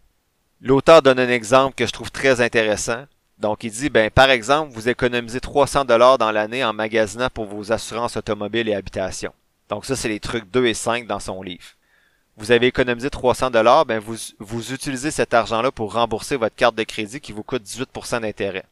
L'auteur 0.61 1.01
donne 1.01 1.21
un 1.21 1.29
exemple 1.29 1.77
que 1.77 1.87
je 1.87 1.93
trouve 1.93 2.11
très 2.11 2.41
intéressant. 2.41 3.05
Donc, 3.39 3.63
il 3.63 3.71
dit, 3.71 3.89
ben, 3.89 4.11
par 4.11 4.31
exemple, 4.31 4.73
vous 4.73 4.89
économisez 4.89 5.39
300 5.39 5.85
dollars 5.85 6.19
dans 6.19 6.33
l'année 6.33 6.65
en 6.65 6.73
magasinant 6.73 7.29
pour 7.33 7.45
vos 7.45 7.71
assurances 7.71 8.17
automobiles 8.17 8.69
et 8.69 8.75
habitation. 8.75 9.33
Donc, 9.75 9.87
ça, 9.87 9.97
c'est 9.97 10.09
les 10.09 10.21
trucs 10.21 10.49
2 10.53 10.67
et 10.67 10.73
5 10.73 11.09
dans 11.09 11.19
son 11.19 11.43
livre. 11.43 11.65
Vous 12.37 12.53
avez 12.53 12.69
économisé 12.69 13.11
300 13.11 13.51
dollars, 13.51 13.85
ben, 13.85 13.99
vous, 13.99 14.15
vous 14.39 14.73
utilisez 14.73 15.11
cet 15.11 15.35
argent-là 15.35 15.73
pour 15.73 15.95
rembourser 15.95 16.37
votre 16.37 16.55
carte 16.55 16.77
de 16.77 16.85
crédit 16.85 17.21
qui 17.21 17.33
vous 17.33 17.43
coûte 17.43 17.65
18% 17.65 18.21
d'intérêt. 18.21 18.67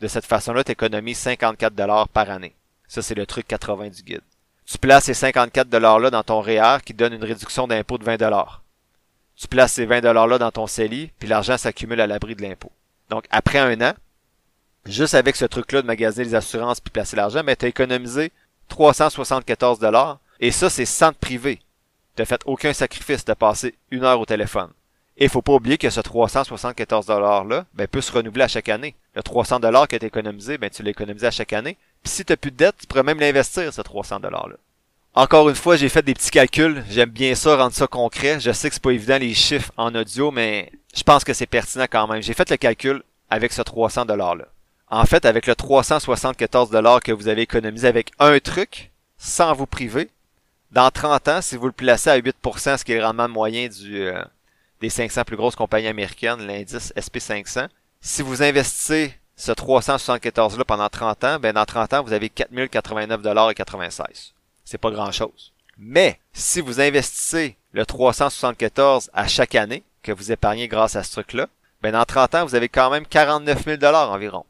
De 0.00 0.06
cette 0.06 0.26
façon-là, 0.26 0.62
tu 0.62 0.70
économises 0.70 1.18
54 1.18 1.74
dollars 1.74 2.08
par 2.08 2.30
année. 2.30 2.54
Ça, 2.86 3.02
c'est 3.02 3.16
le 3.16 3.26
truc 3.26 3.48
80 3.48 3.88
du 3.88 4.02
guide. 4.04 4.20
Tu 4.64 4.78
places 4.78 5.06
ces 5.06 5.14
54 5.14 5.68
dollars-là 5.68 6.10
dans 6.10 6.22
ton 6.22 6.40
REER 6.40 6.76
qui 6.84 6.94
donne 6.94 7.14
une 7.14 7.24
réduction 7.24 7.66
d'impôt 7.66 7.98
de 7.98 8.04
20 8.04 8.18
dollars. 8.18 8.62
Tu 9.34 9.48
places 9.48 9.72
ces 9.72 9.86
20 9.86 10.02
dollars-là 10.02 10.38
dans 10.38 10.52
ton 10.52 10.68
CELI, 10.68 11.10
puis 11.18 11.28
l'argent 11.28 11.58
s'accumule 11.58 12.00
à 12.00 12.06
l'abri 12.06 12.36
de 12.36 12.42
l'impôt. 12.42 12.70
Donc, 13.10 13.24
après 13.32 13.58
un 13.58 13.80
an, 13.80 13.94
juste 14.86 15.14
avec 15.14 15.34
ce 15.34 15.46
truc-là 15.46 15.82
de 15.82 15.88
magasiner 15.88 16.26
les 16.26 16.36
assurances 16.36 16.78
puis 16.78 16.92
placer 16.92 17.16
l'argent, 17.16 17.42
ben, 17.42 17.56
tu 17.56 17.64
as 17.64 17.68
économisé 17.70 18.30
374 18.68 19.80
dollars. 19.80 20.20
Et 20.40 20.50
ça, 20.50 20.70
c'est 20.70 20.84
sans 20.84 21.12
te 21.12 21.18
priver. 21.18 21.60
Tu 22.16 22.24
fait 22.24 22.42
aucun 22.44 22.72
sacrifice 22.72 23.24
de 23.24 23.34
passer 23.34 23.74
une 23.90 24.04
heure 24.04 24.20
au 24.20 24.26
téléphone. 24.26 24.70
Et 25.16 25.28
faut 25.28 25.42
pas 25.42 25.52
oublier 25.52 25.78
que 25.78 25.90
ce 25.90 26.00
374 26.00 27.06
$-là, 27.06 27.66
ben, 27.74 27.86
peut 27.86 28.00
se 28.00 28.10
renouveler 28.10 28.44
à 28.44 28.48
chaque 28.48 28.68
année. 28.68 28.96
Le 29.14 29.22
300 29.22 29.60
dollars 29.60 29.86
que 29.86 29.96
tu 29.96 30.06
économisé, 30.06 30.58
ben, 30.58 30.70
tu 30.70 30.82
l'économises 30.82 31.24
à 31.24 31.30
chaque 31.30 31.52
année. 31.52 31.76
Puis 32.02 32.12
si 32.12 32.24
t'as 32.24 32.36
plus 32.36 32.50
de 32.50 32.56
dette, 32.56 32.76
tu 32.80 32.86
pourrais 32.86 33.04
même 33.04 33.20
l'investir, 33.20 33.72
ce 33.72 33.80
300 33.80 34.18
$-là. 34.20 34.56
Encore 35.14 35.48
une 35.48 35.54
fois, 35.54 35.76
j'ai 35.76 35.88
fait 35.88 36.02
des 36.02 36.14
petits 36.14 36.32
calculs. 36.32 36.84
J'aime 36.90 37.10
bien 37.10 37.36
ça, 37.36 37.56
rendre 37.56 37.72
ça 37.72 37.86
concret. 37.86 38.40
Je 38.40 38.50
sais 38.50 38.68
que 38.68 38.74
c'est 38.74 38.82
pas 38.82 38.90
évident 38.90 39.18
les 39.18 39.34
chiffres 39.34 39.70
en 39.76 39.94
audio, 39.94 40.32
mais 40.32 40.72
je 40.96 41.04
pense 41.04 41.22
que 41.22 41.32
c'est 41.32 41.46
pertinent 41.46 41.86
quand 41.88 42.08
même. 42.08 42.20
J'ai 42.20 42.34
fait 42.34 42.50
le 42.50 42.56
calcul 42.56 43.02
avec 43.30 43.52
ce 43.52 43.62
300 43.62 44.06
$-là. 44.06 44.48
En 44.88 45.04
fait, 45.04 45.24
avec 45.24 45.46
le 45.46 45.54
374 45.54 46.70
$, 46.72 47.00
que 47.00 47.12
vous 47.12 47.28
avez 47.28 47.42
économisé 47.42 47.86
avec 47.86 48.10
un 48.18 48.38
truc, 48.40 48.90
sans 49.16 49.54
vous 49.54 49.66
priver, 49.66 50.10
dans 50.74 50.90
30 50.90 51.28
ans, 51.28 51.40
si 51.40 51.56
vous 51.56 51.66
le 51.66 51.72
placez 51.72 52.10
à 52.10 52.18
8%, 52.18 52.78
ce 52.78 52.84
qui 52.84 52.92
est 52.92 52.98
le 52.98 53.04
rendement 53.04 53.28
moyen 53.28 53.68
du, 53.68 54.02
euh, 54.02 54.24
des 54.80 54.90
500 54.90 55.22
plus 55.22 55.36
grosses 55.36 55.54
compagnies 55.54 55.86
américaines, 55.86 56.44
l'indice 56.44 56.92
SP500, 56.96 57.68
si 58.00 58.22
vous 58.22 58.42
investissez 58.42 59.14
ce 59.36 59.52
374-là 59.52 60.64
pendant 60.64 60.88
30 60.88 61.24
ans, 61.24 61.38
ben 61.38 61.52
dans 61.52 61.64
30 61.64 61.94
ans, 61.94 62.02
vous 62.02 62.12
avez 62.12 62.28
4089,96 62.28 64.32
C'est 64.64 64.78
pas 64.78 64.90
grand-chose. 64.90 65.52
Mais, 65.78 66.18
si 66.32 66.60
vous 66.60 66.80
investissez 66.80 67.56
le 67.72 67.86
374 67.86 69.10
à 69.14 69.28
chaque 69.28 69.54
année, 69.54 69.84
que 70.02 70.10
vous 70.10 70.32
épargnez 70.32 70.66
grâce 70.66 70.96
à 70.96 71.04
ce 71.04 71.12
truc-là, 71.12 71.46
ben 71.82 71.92
dans 71.92 72.04
30 72.04 72.34
ans, 72.34 72.44
vous 72.44 72.56
avez 72.56 72.68
quand 72.68 72.90
même 72.90 73.06
49 73.06 73.64
000 73.64 73.80
environ. 73.94 74.44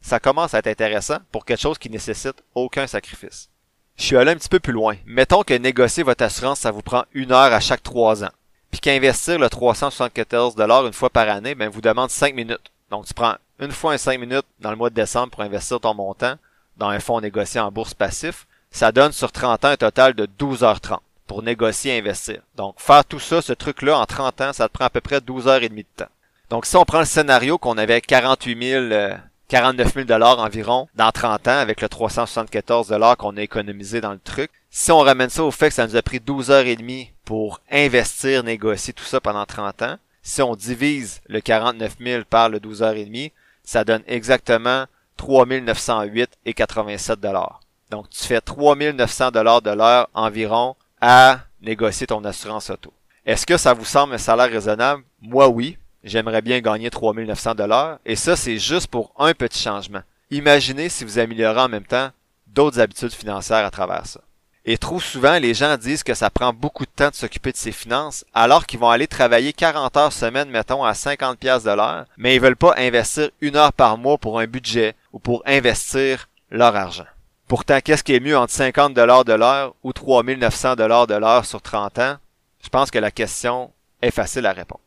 Ça 0.00 0.20
commence 0.20 0.54
à 0.54 0.60
être 0.60 0.68
intéressant 0.68 1.18
pour 1.32 1.44
quelque 1.44 1.60
chose 1.60 1.76
qui 1.76 1.90
nécessite 1.90 2.42
aucun 2.54 2.86
sacrifice. 2.86 3.50
Je 3.96 4.04
suis 4.04 4.16
allé 4.16 4.32
un 4.32 4.36
petit 4.36 4.48
peu 4.48 4.60
plus 4.60 4.72
loin. 4.72 4.96
Mettons 5.06 5.42
que 5.42 5.54
négocier 5.54 6.02
votre 6.02 6.22
assurance, 6.22 6.60
ça 6.60 6.70
vous 6.70 6.82
prend 6.82 7.04
une 7.12 7.32
heure 7.32 7.52
à 7.52 7.60
chaque 7.60 7.82
trois 7.82 8.24
ans. 8.24 8.30
Puis 8.70 8.80
qu'investir 8.80 9.38
le 9.38 9.48
374 9.48 10.54
une 10.86 10.92
fois 10.92 11.08
par 11.08 11.28
année, 11.28 11.54
ben, 11.54 11.70
vous 11.70 11.80
demande 11.80 12.10
5 12.10 12.34
minutes. 12.34 12.70
Donc, 12.90 13.06
tu 13.06 13.14
prends 13.14 13.36
une 13.58 13.72
fois 13.72 13.94
un 13.94 13.98
5 13.98 14.20
minutes 14.20 14.44
dans 14.60 14.70
le 14.70 14.76
mois 14.76 14.90
de 14.90 14.94
décembre 14.94 15.30
pour 15.30 15.40
investir 15.40 15.80
ton 15.80 15.94
montant 15.94 16.34
dans 16.76 16.88
un 16.88 17.00
fonds 17.00 17.20
négocié 17.22 17.58
en 17.58 17.72
bourse 17.72 17.94
passif. 17.94 18.46
Ça 18.70 18.92
donne 18.92 19.12
sur 19.12 19.32
30 19.32 19.64
ans 19.64 19.68
un 19.68 19.76
total 19.76 20.12
de 20.12 20.28
12h30 20.38 20.98
pour 21.26 21.42
négocier 21.42 21.94
et 21.94 21.98
investir. 21.98 22.42
Donc, 22.54 22.74
faire 22.78 23.04
tout 23.04 23.18
ça, 23.18 23.40
ce 23.40 23.54
truc-là, 23.54 23.98
en 23.98 24.04
30 24.04 24.40
ans, 24.42 24.52
ça 24.52 24.68
te 24.68 24.74
prend 24.74 24.84
à 24.84 24.90
peu 24.90 25.00
près 25.00 25.22
12 25.22 25.48
heures 25.48 25.62
et 25.62 25.70
demie 25.70 25.84
de 25.84 26.04
temps. 26.04 26.10
Donc, 26.50 26.66
si 26.66 26.76
on 26.76 26.84
prend 26.84 27.00
le 27.00 27.06
scénario 27.06 27.56
qu'on 27.56 27.78
avait 27.78 28.02
48 28.02 28.68
000, 28.70 28.82
euh, 28.84 29.16
49 29.48 29.94
000 29.94 30.04
dollars 30.06 30.38
environ 30.40 30.88
dans 30.94 31.12
30 31.12 31.48
ans 31.48 31.58
avec 31.58 31.80
le 31.80 31.88
374 31.88 32.88
dollars 32.88 33.16
qu'on 33.16 33.36
a 33.36 33.42
économisé 33.42 34.00
dans 34.00 34.12
le 34.12 34.18
truc. 34.18 34.50
Si 34.70 34.90
on 34.90 34.98
ramène 34.98 35.30
ça 35.30 35.44
au 35.44 35.50
fait 35.50 35.68
que 35.68 35.74
ça 35.74 35.86
nous 35.86 35.96
a 35.96 36.02
pris 36.02 36.20
12 36.20 36.50
heures 36.50 36.66
et 36.66 36.76
demie 36.76 37.10
pour 37.24 37.60
investir, 37.70 38.42
négocier 38.42 38.92
tout 38.92 39.04
ça 39.04 39.20
pendant 39.20 39.46
30 39.46 39.82
ans, 39.82 39.96
si 40.22 40.42
on 40.42 40.56
divise 40.56 41.20
le 41.28 41.40
49 41.40 41.96
000 42.00 42.24
par 42.28 42.48
le 42.48 42.58
12 42.58 42.82
heures 42.82 42.96
et 42.96 43.04
demie, 43.04 43.32
ça 43.62 43.84
donne 43.84 44.02
exactement 44.06 44.86
3 45.16 45.46
908 45.46 46.30
et 46.44 46.52
87 46.52 47.20
dollars. 47.20 47.60
Donc, 47.90 48.10
tu 48.10 48.24
fais 48.24 48.40
3900 48.40 49.30
dollars 49.30 49.62
de 49.62 49.70
l'heure 49.70 50.08
environ 50.14 50.74
à 51.00 51.40
négocier 51.62 52.06
ton 52.06 52.24
assurance 52.24 52.70
auto. 52.70 52.92
Est-ce 53.24 53.46
que 53.46 53.56
ça 53.56 53.74
vous 53.74 53.84
semble 53.84 54.14
un 54.14 54.18
salaire 54.18 54.50
raisonnable? 54.50 55.04
Moi, 55.20 55.48
oui. 55.48 55.78
J'aimerais 56.06 56.40
bien 56.40 56.60
gagner 56.60 56.88
3900 56.88 57.56
dollars. 57.56 57.98
Et 58.06 58.14
ça, 58.14 58.36
c'est 58.36 58.58
juste 58.58 58.86
pour 58.86 59.12
un 59.18 59.34
petit 59.34 59.60
changement. 59.60 60.02
Imaginez 60.30 60.88
si 60.88 61.04
vous 61.04 61.18
améliorez 61.18 61.62
en 61.62 61.68
même 61.68 61.84
temps 61.84 62.10
d'autres 62.46 62.78
habitudes 62.78 63.12
financières 63.12 63.66
à 63.66 63.70
travers 63.72 64.06
ça. 64.06 64.20
Et 64.64 64.78
trop 64.78 65.00
souvent, 65.00 65.38
les 65.38 65.52
gens 65.52 65.76
disent 65.76 66.04
que 66.04 66.14
ça 66.14 66.30
prend 66.30 66.52
beaucoup 66.52 66.86
de 66.86 66.90
temps 66.90 67.10
de 67.10 67.14
s'occuper 67.14 67.50
de 67.50 67.56
ses 67.56 67.72
finances, 67.72 68.24
alors 68.34 68.66
qu'ils 68.66 68.78
vont 68.78 68.88
aller 68.88 69.08
travailler 69.08 69.52
40 69.52 69.96
heures 69.96 70.12
semaine, 70.12 70.48
mettons, 70.48 70.84
à 70.84 70.94
50 70.94 71.38
pièces 71.38 71.64
de 71.64 71.70
l'heure, 71.70 72.04
mais 72.16 72.36
ils 72.36 72.40
veulent 72.40 72.56
pas 72.56 72.74
investir 72.76 73.30
une 73.40 73.56
heure 73.56 73.72
par 73.72 73.98
mois 73.98 74.18
pour 74.18 74.38
un 74.38 74.46
budget 74.46 74.94
ou 75.12 75.18
pour 75.18 75.42
investir 75.44 76.28
leur 76.50 76.74
argent. 76.74 77.06
Pourtant, 77.48 77.80
qu'est-ce 77.80 78.04
qui 78.04 78.14
est 78.14 78.20
mieux 78.20 78.38
entre 78.38 78.52
50 78.52 78.94
dollars 78.94 79.24
de 79.24 79.32
l'heure 79.32 79.74
ou 79.82 79.92
3900 79.92 80.76
dollars 80.76 81.06
de 81.06 81.14
l'heure 81.14 81.44
sur 81.44 81.62
30 81.62 81.98
ans? 81.98 82.16
Je 82.62 82.68
pense 82.68 82.90
que 82.90 82.98
la 82.98 83.12
question 83.12 83.72
est 84.02 84.10
facile 84.10 84.46
à 84.46 84.52
répondre. 84.52 84.80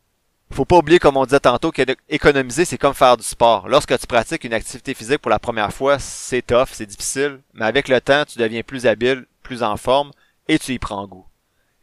Faut 0.52 0.64
pas 0.64 0.78
oublier, 0.78 0.98
comme 0.98 1.16
on 1.16 1.24
disait 1.24 1.40
tantôt, 1.40 1.70
qu'économiser, 1.70 2.64
c'est 2.64 2.78
comme 2.78 2.94
faire 2.94 3.16
du 3.16 3.22
sport. 3.22 3.68
Lorsque 3.68 3.96
tu 3.98 4.06
pratiques 4.06 4.44
une 4.44 4.52
activité 4.52 4.94
physique 4.94 5.18
pour 5.18 5.30
la 5.30 5.38
première 5.38 5.72
fois, 5.72 5.98
c'est 5.98 6.42
tough, 6.42 6.68
c'est 6.72 6.86
difficile, 6.86 7.40
mais 7.54 7.66
avec 7.66 7.88
le 7.88 8.00
temps, 8.00 8.24
tu 8.24 8.38
deviens 8.38 8.62
plus 8.62 8.86
habile, 8.86 9.26
plus 9.42 9.62
en 9.62 9.76
forme, 9.76 10.10
et 10.48 10.58
tu 10.58 10.72
y 10.72 10.78
prends 10.78 11.06
goût. 11.06 11.24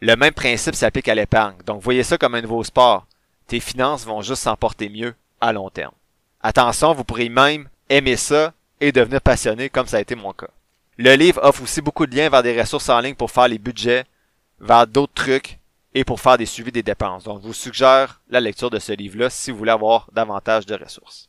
Le 0.02 0.16
même 0.16 0.34
principe 0.34 0.76
s'applique 0.76 1.08
à 1.08 1.16
l'épargne. 1.16 1.56
Donc, 1.66 1.82
voyez 1.82 2.04
ça 2.04 2.18
comme 2.18 2.36
un 2.36 2.42
nouveau 2.42 2.64
sport. 2.64 3.08
Tes 3.48 3.62
finances 3.62 4.06
vont 4.06 4.22
juste 4.22 4.44
s'en 4.44 4.58
porter 4.58 4.90
mieux 4.90 5.16
à 5.40 5.54
long 5.54 5.70
terme. 5.70 5.94
Attention, 6.42 6.94
vous 6.94 7.06
pourrez 7.06 7.30
même 7.30 7.70
aimer 7.90 8.18
ça 8.18 8.54
et 8.82 8.92
devenir 8.92 9.22
passionné 9.22 9.70
comme 9.70 9.88
ça 9.88 9.98
a 9.98 10.02
été 10.02 10.16
mon 10.16 10.34
cas. 10.34 10.50
Le 10.98 11.14
livre 11.16 11.40
offre 11.44 11.64
aussi 11.64 11.82
beaucoup 11.82 12.06
de 12.06 12.16
liens 12.16 12.30
vers 12.30 12.44
des 12.44 12.60
ressources 12.60 12.90
en 12.90 13.00
ligne 13.00 13.16
pour 13.16 13.32
faire 13.32 13.48
les 13.48 13.60
budgets, 13.60 14.04
vers 14.60 14.86
d'autres 14.86 15.14
trucs 15.14 15.60
et 15.98 16.04
pour 16.04 16.22
faire 16.22 16.38
des 16.38 16.46
suivis 16.46 16.72
des 16.72 16.84
dépenses. 16.84 17.24
Donc, 17.24 17.42
je 17.42 17.48
vous 17.48 17.56
suggère 17.56 18.22
la 18.30 18.40
lecture 18.40 18.70
de 18.70 18.78
ce 18.78 18.92
livre-là 18.92 19.32
si 19.32 19.50
vous 19.50 19.58
voulez 19.58 19.72
avoir 19.72 20.08
davantage 20.14 20.68
de 20.68 20.76
ressources. 20.76 21.28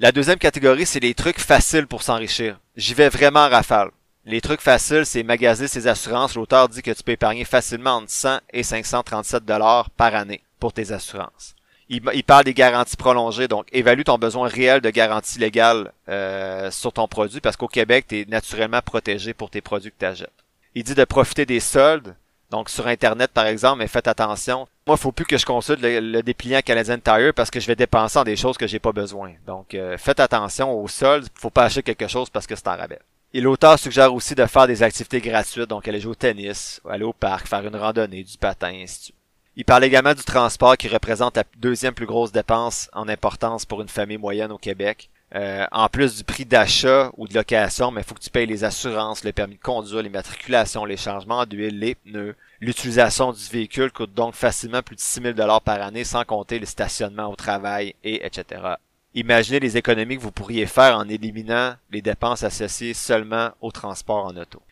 La 0.00 0.10
deuxième 0.10 0.38
catégorie, 0.38 0.86
c'est 0.86 0.98
les 0.98 1.14
trucs 1.14 1.38
faciles 1.38 1.86
pour 1.86 2.02
s'enrichir. 2.02 2.58
J'y 2.76 2.94
vais 2.94 3.10
vraiment 3.10 3.44
en 3.44 3.48
rafale. 3.48 3.90
Les 4.24 4.40
trucs 4.40 4.60
faciles, 4.60 5.06
c'est 5.06 5.22
magasiner 5.22 5.68
ses 5.68 5.86
assurances. 5.86 6.34
L'auteur 6.34 6.68
dit 6.68 6.82
que 6.82 6.90
tu 6.90 7.04
peux 7.04 7.12
épargner 7.12 7.44
facilement 7.44 7.92
entre 7.92 8.10
100 8.10 8.40
et 8.52 8.64
537 8.64 9.44
dollars 9.44 9.88
par 9.90 10.16
année 10.16 10.42
pour 10.58 10.72
tes 10.72 10.90
assurances. 10.90 11.54
Il, 11.88 12.02
parle 12.02 12.44
des 12.44 12.54
garanties 12.54 12.96
prolongées, 12.96 13.46
donc 13.46 13.68
évalue 13.72 14.02
ton 14.02 14.18
besoin 14.18 14.48
réel 14.48 14.80
de 14.80 14.90
garantie 14.90 15.38
légale 15.38 15.92
euh, 16.08 16.72
sur 16.72 16.92
ton 16.92 17.06
produit 17.06 17.40
parce 17.40 17.56
qu'au 17.56 17.68
Québec, 17.68 18.06
tu 18.08 18.20
es 18.20 18.24
naturellement 18.26 18.82
protégé 18.82 19.32
pour 19.32 19.48
tes 19.48 19.60
produits 19.60 19.92
que 19.92 19.98
tu 20.00 20.04
achètes. 20.04 20.44
Il 20.74 20.82
dit 20.82 20.94
de 20.96 21.04
profiter 21.04 21.46
des 21.46 21.60
soldes, 21.60 22.14
donc 22.50 22.70
sur 22.70 22.86
Internet, 22.86 23.30
par 23.32 23.46
exemple, 23.46 23.78
mais 23.80 23.88
faites 23.88 24.08
attention. 24.08 24.66
Moi, 24.86 24.96
il 24.96 25.00
faut 25.00 25.12
plus 25.12 25.26
que 25.26 25.36
je 25.36 25.44
consulte 25.44 25.80
le, 25.82 26.22
dépliant 26.22 26.60
Canadian 26.64 26.98
Tire 26.98 27.34
parce 27.34 27.50
que 27.50 27.60
je 27.60 27.66
vais 27.66 27.76
dépenser 27.76 28.18
en 28.18 28.24
des 28.24 28.36
choses 28.36 28.56
que 28.56 28.66
j'ai 28.66 28.78
pas 28.78 28.92
besoin. 28.92 29.32
Donc, 29.46 29.74
euh, 29.74 29.98
faites 29.98 30.20
attention 30.20 30.72
aux 30.72 30.88
soldes. 30.88 31.28
Faut 31.34 31.50
pas 31.50 31.64
acheter 31.64 31.82
quelque 31.82 32.08
chose 32.08 32.30
parce 32.30 32.46
que 32.46 32.56
c'est 32.56 32.68
en 32.68 32.76
rabais. 32.76 33.00
Et 33.34 33.42
l'auteur 33.42 33.78
suggère 33.78 34.14
aussi 34.14 34.34
de 34.34 34.46
faire 34.46 34.66
des 34.66 34.82
activités 34.82 35.20
gratuites, 35.20 35.68
donc 35.68 35.86
aller 35.86 36.00
jouer 36.00 36.12
au 36.12 36.14
tennis, 36.14 36.80
aller 36.88 37.04
au 37.04 37.12
parc, 37.12 37.46
faire 37.46 37.66
une 37.66 37.76
randonnée, 37.76 38.24
du 38.24 38.38
patin, 38.38 38.72
ainsi 38.82 39.12
Il 39.54 39.66
parle 39.66 39.84
également 39.84 40.14
du 40.14 40.24
transport 40.24 40.78
qui 40.78 40.88
représente 40.88 41.36
la 41.36 41.44
deuxième 41.58 41.92
plus 41.92 42.06
grosse 42.06 42.32
dépense 42.32 42.88
en 42.94 43.06
importance 43.06 43.66
pour 43.66 43.82
une 43.82 43.88
famille 43.88 44.16
moyenne 44.16 44.52
au 44.52 44.56
Québec. 44.56 45.10
Euh, 45.34 45.66
en 45.72 45.88
plus 45.88 46.16
du 46.16 46.24
prix 46.24 46.46
d'achat 46.46 47.10
ou 47.18 47.28
de 47.28 47.34
location, 47.34 47.90
mais 47.90 48.00
il 48.00 48.04
faut 48.04 48.14
que 48.14 48.20
tu 48.20 48.30
payes 48.30 48.46
les 48.46 48.64
assurances, 48.64 49.24
le 49.24 49.32
permis 49.32 49.56
de 49.56 49.62
conduire, 49.62 50.02
les 50.02 50.08
matriculations, 50.08 50.86
les 50.86 50.96
changements 50.96 51.44
d'huile, 51.44 51.78
les 51.78 51.96
pneus. 51.96 52.34
L'utilisation 52.60 53.32
du 53.32 53.44
véhicule 53.52 53.92
coûte 53.92 54.14
donc 54.14 54.34
facilement 54.34 54.80
plus 54.80 54.96
de 54.96 55.00
6 55.00 55.20
000 55.36 55.60
par 55.60 55.82
année, 55.82 56.04
sans 56.04 56.24
compter 56.24 56.58
le 56.58 56.64
stationnement 56.64 57.30
au 57.30 57.36
travail 57.36 57.94
et 58.02 58.24
etc. 58.24 58.76
Imaginez 59.14 59.60
les 59.60 59.76
économies 59.76 60.16
que 60.16 60.22
vous 60.22 60.32
pourriez 60.32 60.64
faire 60.64 60.96
en 60.96 61.06
éliminant 61.08 61.74
les 61.90 62.00
dépenses 62.00 62.42
associées 62.42 62.94
seulement 62.94 63.50
au 63.60 63.70
transport 63.70 64.24
en 64.24 64.36
auto. 64.36 64.62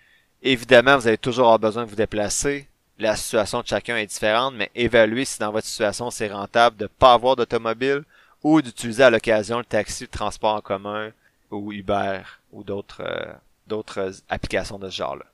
Évidemment, 0.42 0.96
vous 0.96 1.06
allez 1.06 1.18
toujours 1.18 1.46
avoir 1.46 1.58
besoin 1.58 1.84
de 1.84 1.90
vous 1.90 1.96
déplacer. 1.96 2.66
La 2.98 3.14
situation 3.14 3.60
de 3.60 3.66
chacun 3.66 3.96
est 3.98 4.06
différente, 4.06 4.54
mais 4.56 4.70
évaluez 4.74 5.26
si 5.26 5.38
dans 5.38 5.52
votre 5.52 5.66
situation 5.66 6.10
c'est 6.10 6.32
rentable 6.32 6.76
de 6.78 6.84
ne 6.84 6.88
pas 6.88 7.12
avoir 7.12 7.36
d'automobile 7.36 8.04
ou 8.42 8.62
d'utiliser 8.62 9.04
à 9.04 9.10
l'occasion 9.10 9.58
le 9.58 9.64
taxi, 9.64 10.04
le 10.04 10.08
transport 10.08 10.54
en 10.54 10.60
commun 10.60 11.10
ou 11.50 11.72
Uber 11.72 12.20
ou 12.52 12.64
d'autres 12.64 13.02
euh, 13.02 13.32
d'autres 13.66 14.12
applications 14.28 14.78
de 14.78 14.88
ce 14.88 14.96
genre-là. 14.96 15.24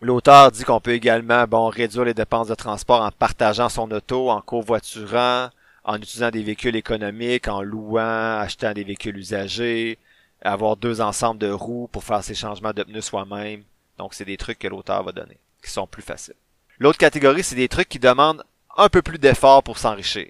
L'auteur 0.00 0.50
dit 0.50 0.64
qu'on 0.64 0.80
peut 0.80 0.92
également 0.92 1.46
bon 1.46 1.68
réduire 1.68 2.04
les 2.04 2.14
dépenses 2.14 2.48
de 2.48 2.54
transport 2.54 3.02
en 3.02 3.10
partageant 3.10 3.68
son 3.68 3.90
auto, 3.90 4.30
en 4.30 4.40
covoiturant, 4.40 5.48
en 5.84 5.96
utilisant 5.96 6.30
des 6.30 6.42
véhicules 6.42 6.76
économiques, 6.76 7.48
en 7.48 7.62
louant, 7.62 8.38
achetant 8.38 8.72
des 8.72 8.84
véhicules 8.84 9.16
usagés, 9.16 9.98
avoir 10.42 10.76
deux 10.76 11.00
ensembles 11.00 11.40
de 11.40 11.50
roues 11.50 11.88
pour 11.92 12.04
faire 12.04 12.24
ses 12.24 12.34
changements 12.34 12.72
de 12.72 12.82
pneus 12.82 13.02
soi-même. 13.02 13.62
Donc 13.98 14.14
c'est 14.14 14.24
des 14.24 14.36
trucs 14.36 14.58
que 14.58 14.68
l'auteur 14.68 15.02
va 15.04 15.12
donner, 15.12 15.38
qui 15.62 15.70
sont 15.70 15.86
plus 15.86 16.02
faciles. 16.02 16.34
L'autre 16.78 16.98
catégorie, 16.98 17.44
c'est 17.44 17.54
des 17.54 17.68
trucs 17.68 17.88
qui 17.88 17.98
demandent 17.98 18.44
un 18.76 18.88
peu 18.88 19.00
plus 19.00 19.18
d'effort 19.18 19.62
pour 19.62 19.78
s'enrichir. 19.78 20.28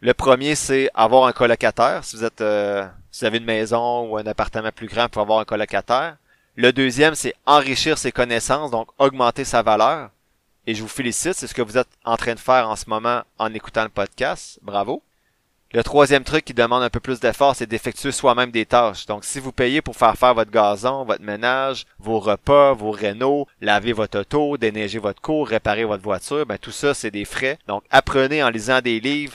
Le 0.00 0.14
premier, 0.14 0.54
c'est 0.54 0.90
avoir 0.94 1.26
un 1.26 1.32
colocataire. 1.32 2.04
Si 2.04 2.14
vous 2.14 2.24
êtes, 2.24 2.40
euh, 2.40 2.86
si 3.10 3.20
vous 3.20 3.26
avez 3.26 3.38
une 3.38 3.44
maison 3.44 4.08
ou 4.08 4.16
un 4.16 4.26
appartement 4.26 4.70
plus 4.70 4.86
grand 4.86 5.08
pour 5.08 5.22
avoir 5.22 5.40
un 5.40 5.44
colocataire. 5.44 6.16
Le 6.54 6.72
deuxième, 6.72 7.16
c'est 7.16 7.34
enrichir 7.46 7.98
ses 7.98 8.12
connaissances, 8.12 8.70
donc 8.70 8.88
augmenter 8.98 9.44
sa 9.44 9.62
valeur. 9.62 10.10
Et 10.68 10.74
je 10.74 10.82
vous 10.82 10.88
félicite, 10.88 11.34
c'est 11.34 11.48
ce 11.48 11.54
que 11.54 11.62
vous 11.62 11.78
êtes 11.78 11.88
en 12.04 12.16
train 12.16 12.34
de 12.34 12.38
faire 12.38 12.68
en 12.68 12.76
ce 12.76 12.88
moment 12.88 13.22
en 13.38 13.52
écoutant 13.54 13.82
le 13.82 13.88
podcast. 13.88 14.60
Bravo. 14.62 15.02
Le 15.72 15.82
troisième 15.82 16.24
truc 16.24 16.44
qui 16.44 16.54
demande 16.54 16.82
un 16.82 16.90
peu 16.90 17.00
plus 17.00 17.20
d'effort, 17.20 17.56
c'est 17.56 17.66
d'effectuer 17.66 18.12
soi-même 18.12 18.50
des 18.50 18.66
tâches. 18.66 19.04
Donc, 19.06 19.24
si 19.24 19.40
vous 19.40 19.52
payez 19.52 19.82
pour 19.82 19.96
faire 19.96 20.16
faire 20.16 20.34
votre 20.34 20.50
gazon, 20.50 21.04
votre 21.04 21.22
ménage, 21.22 21.86
vos 21.98 22.20
repas, 22.20 22.72
vos 22.72 22.90
rénaux, 22.90 23.46
laver 23.60 23.92
votre 23.92 24.20
auto, 24.20 24.56
déneiger 24.56 24.98
votre 24.98 25.20
cour, 25.20 25.48
réparer 25.48 25.84
votre 25.84 26.02
voiture, 26.02 26.46
ben 26.46 26.56
tout 26.56 26.70
ça, 26.70 26.94
c'est 26.94 27.10
des 27.10 27.24
frais. 27.24 27.58
Donc, 27.66 27.82
apprenez 27.90 28.42
en 28.42 28.48
lisant 28.48 28.80
des 28.80 29.00
livres, 29.00 29.34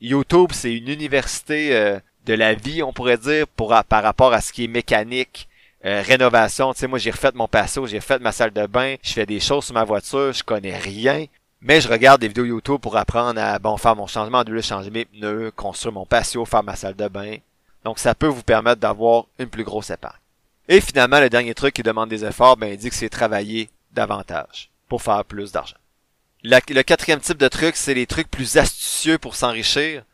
YouTube, 0.00 0.50
c'est 0.52 0.74
une 0.74 0.88
université 0.88 1.74
euh, 1.74 1.98
de 2.26 2.34
la 2.34 2.54
vie, 2.54 2.82
on 2.82 2.92
pourrait 2.92 3.18
dire, 3.18 3.46
pour 3.48 3.74
par 3.88 4.02
rapport 4.02 4.32
à 4.32 4.40
ce 4.40 4.52
qui 4.52 4.64
est 4.64 4.68
mécanique, 4.68 5.48
euh, 5.84 6.02
rénovation. 6.04 6.72
Tu 6.74 6.80
sais, 6.80 6.86
moi, 6.86 6.98
j'ai 6.98 7.10
refait 7.10 7.32
mon 7.34 7.48
patio, 7.48 7.86
j'ai 7.86 7.98
refait 7.98 8.18
ma 8.18 8.32
salle 8.32 8.52
de 8.52 8.66
bain, 8.66 8.96
je 9.02 9.12
fais 9.12 9.26
des 9.26 9.40
choses 9.40 9.64
sur 9.64 9.74
ma 9.74 9.84
voiture, 9.84 10.32
je 10.32 10.42
connais 10.42 10.76
rien. 10.76 11.26
Mais 11.62 11.80
je 11.80 11.88
regarde 11.88 12.20
des 12.20 12.28
vidéos 12.28 12.44
YouTube 12.44 12.80
pour 12.80 12.96
apprendre 12.96 13.40
à 13.40 13.58
bon 13.58 13.76
faire 13.76 13.96
mon 13.96 14.06
changement 14.06 14.44
d'huile, 14.44 14.62
changer 14.62 14.90
mes 14.90 15.06
pneus, 15.06 15.50
construire 15.52 15.94
mon 15.94 16.04
patio, 16.04 16.44
faire 16.44 16.62
ma 16.62 16.76
salle 16.76 16.94
de 16.94 17.08
bain. 17.08 17.36
Donc 17.84 17.98
ça 17.98 18.14
peut 18.14 18.26
vous 18.26 18.42
permettre 18.42 18.80
d'avoir 18.80 19.24
une 19.38 19.48
plus 19.48 19.64
grosse 19.64 19.90
épargne. 19.90 20.20
Et 20.68 20.80
finalement, 20.80 21.20
le 21.20 21.30
dernier 21.30 21.54
truc 21.54 21.74
qui 21.74 21.82
demande 21.82 22.10
des 22.10 22.24
efforts, 22.24 22.56
ben 22.56 22.72
il 22.72 22.76
dit 22.76 22.90
que 22.90 22.94
c'est 22.94 23.08
travailler 23.08 23.70
davantage 23.92 24.70
pour 24.88 25.02
faire 25.02 25.24
plus 25.24 25.52
d'argent 25.52 25.76
le 26.46 26.82
quatrième 26.82 27.20
type 27.20 27.38
de 27.38 27.48
truc, 27.48 27.76
c'est 27.76 27.94
les 27.94 28.06
trucs 28.06 28.30
plus 28.30 28.56
astucieux 28.56 29.18
pour 29.18 29.34
s'enrichir. 29.34 30.04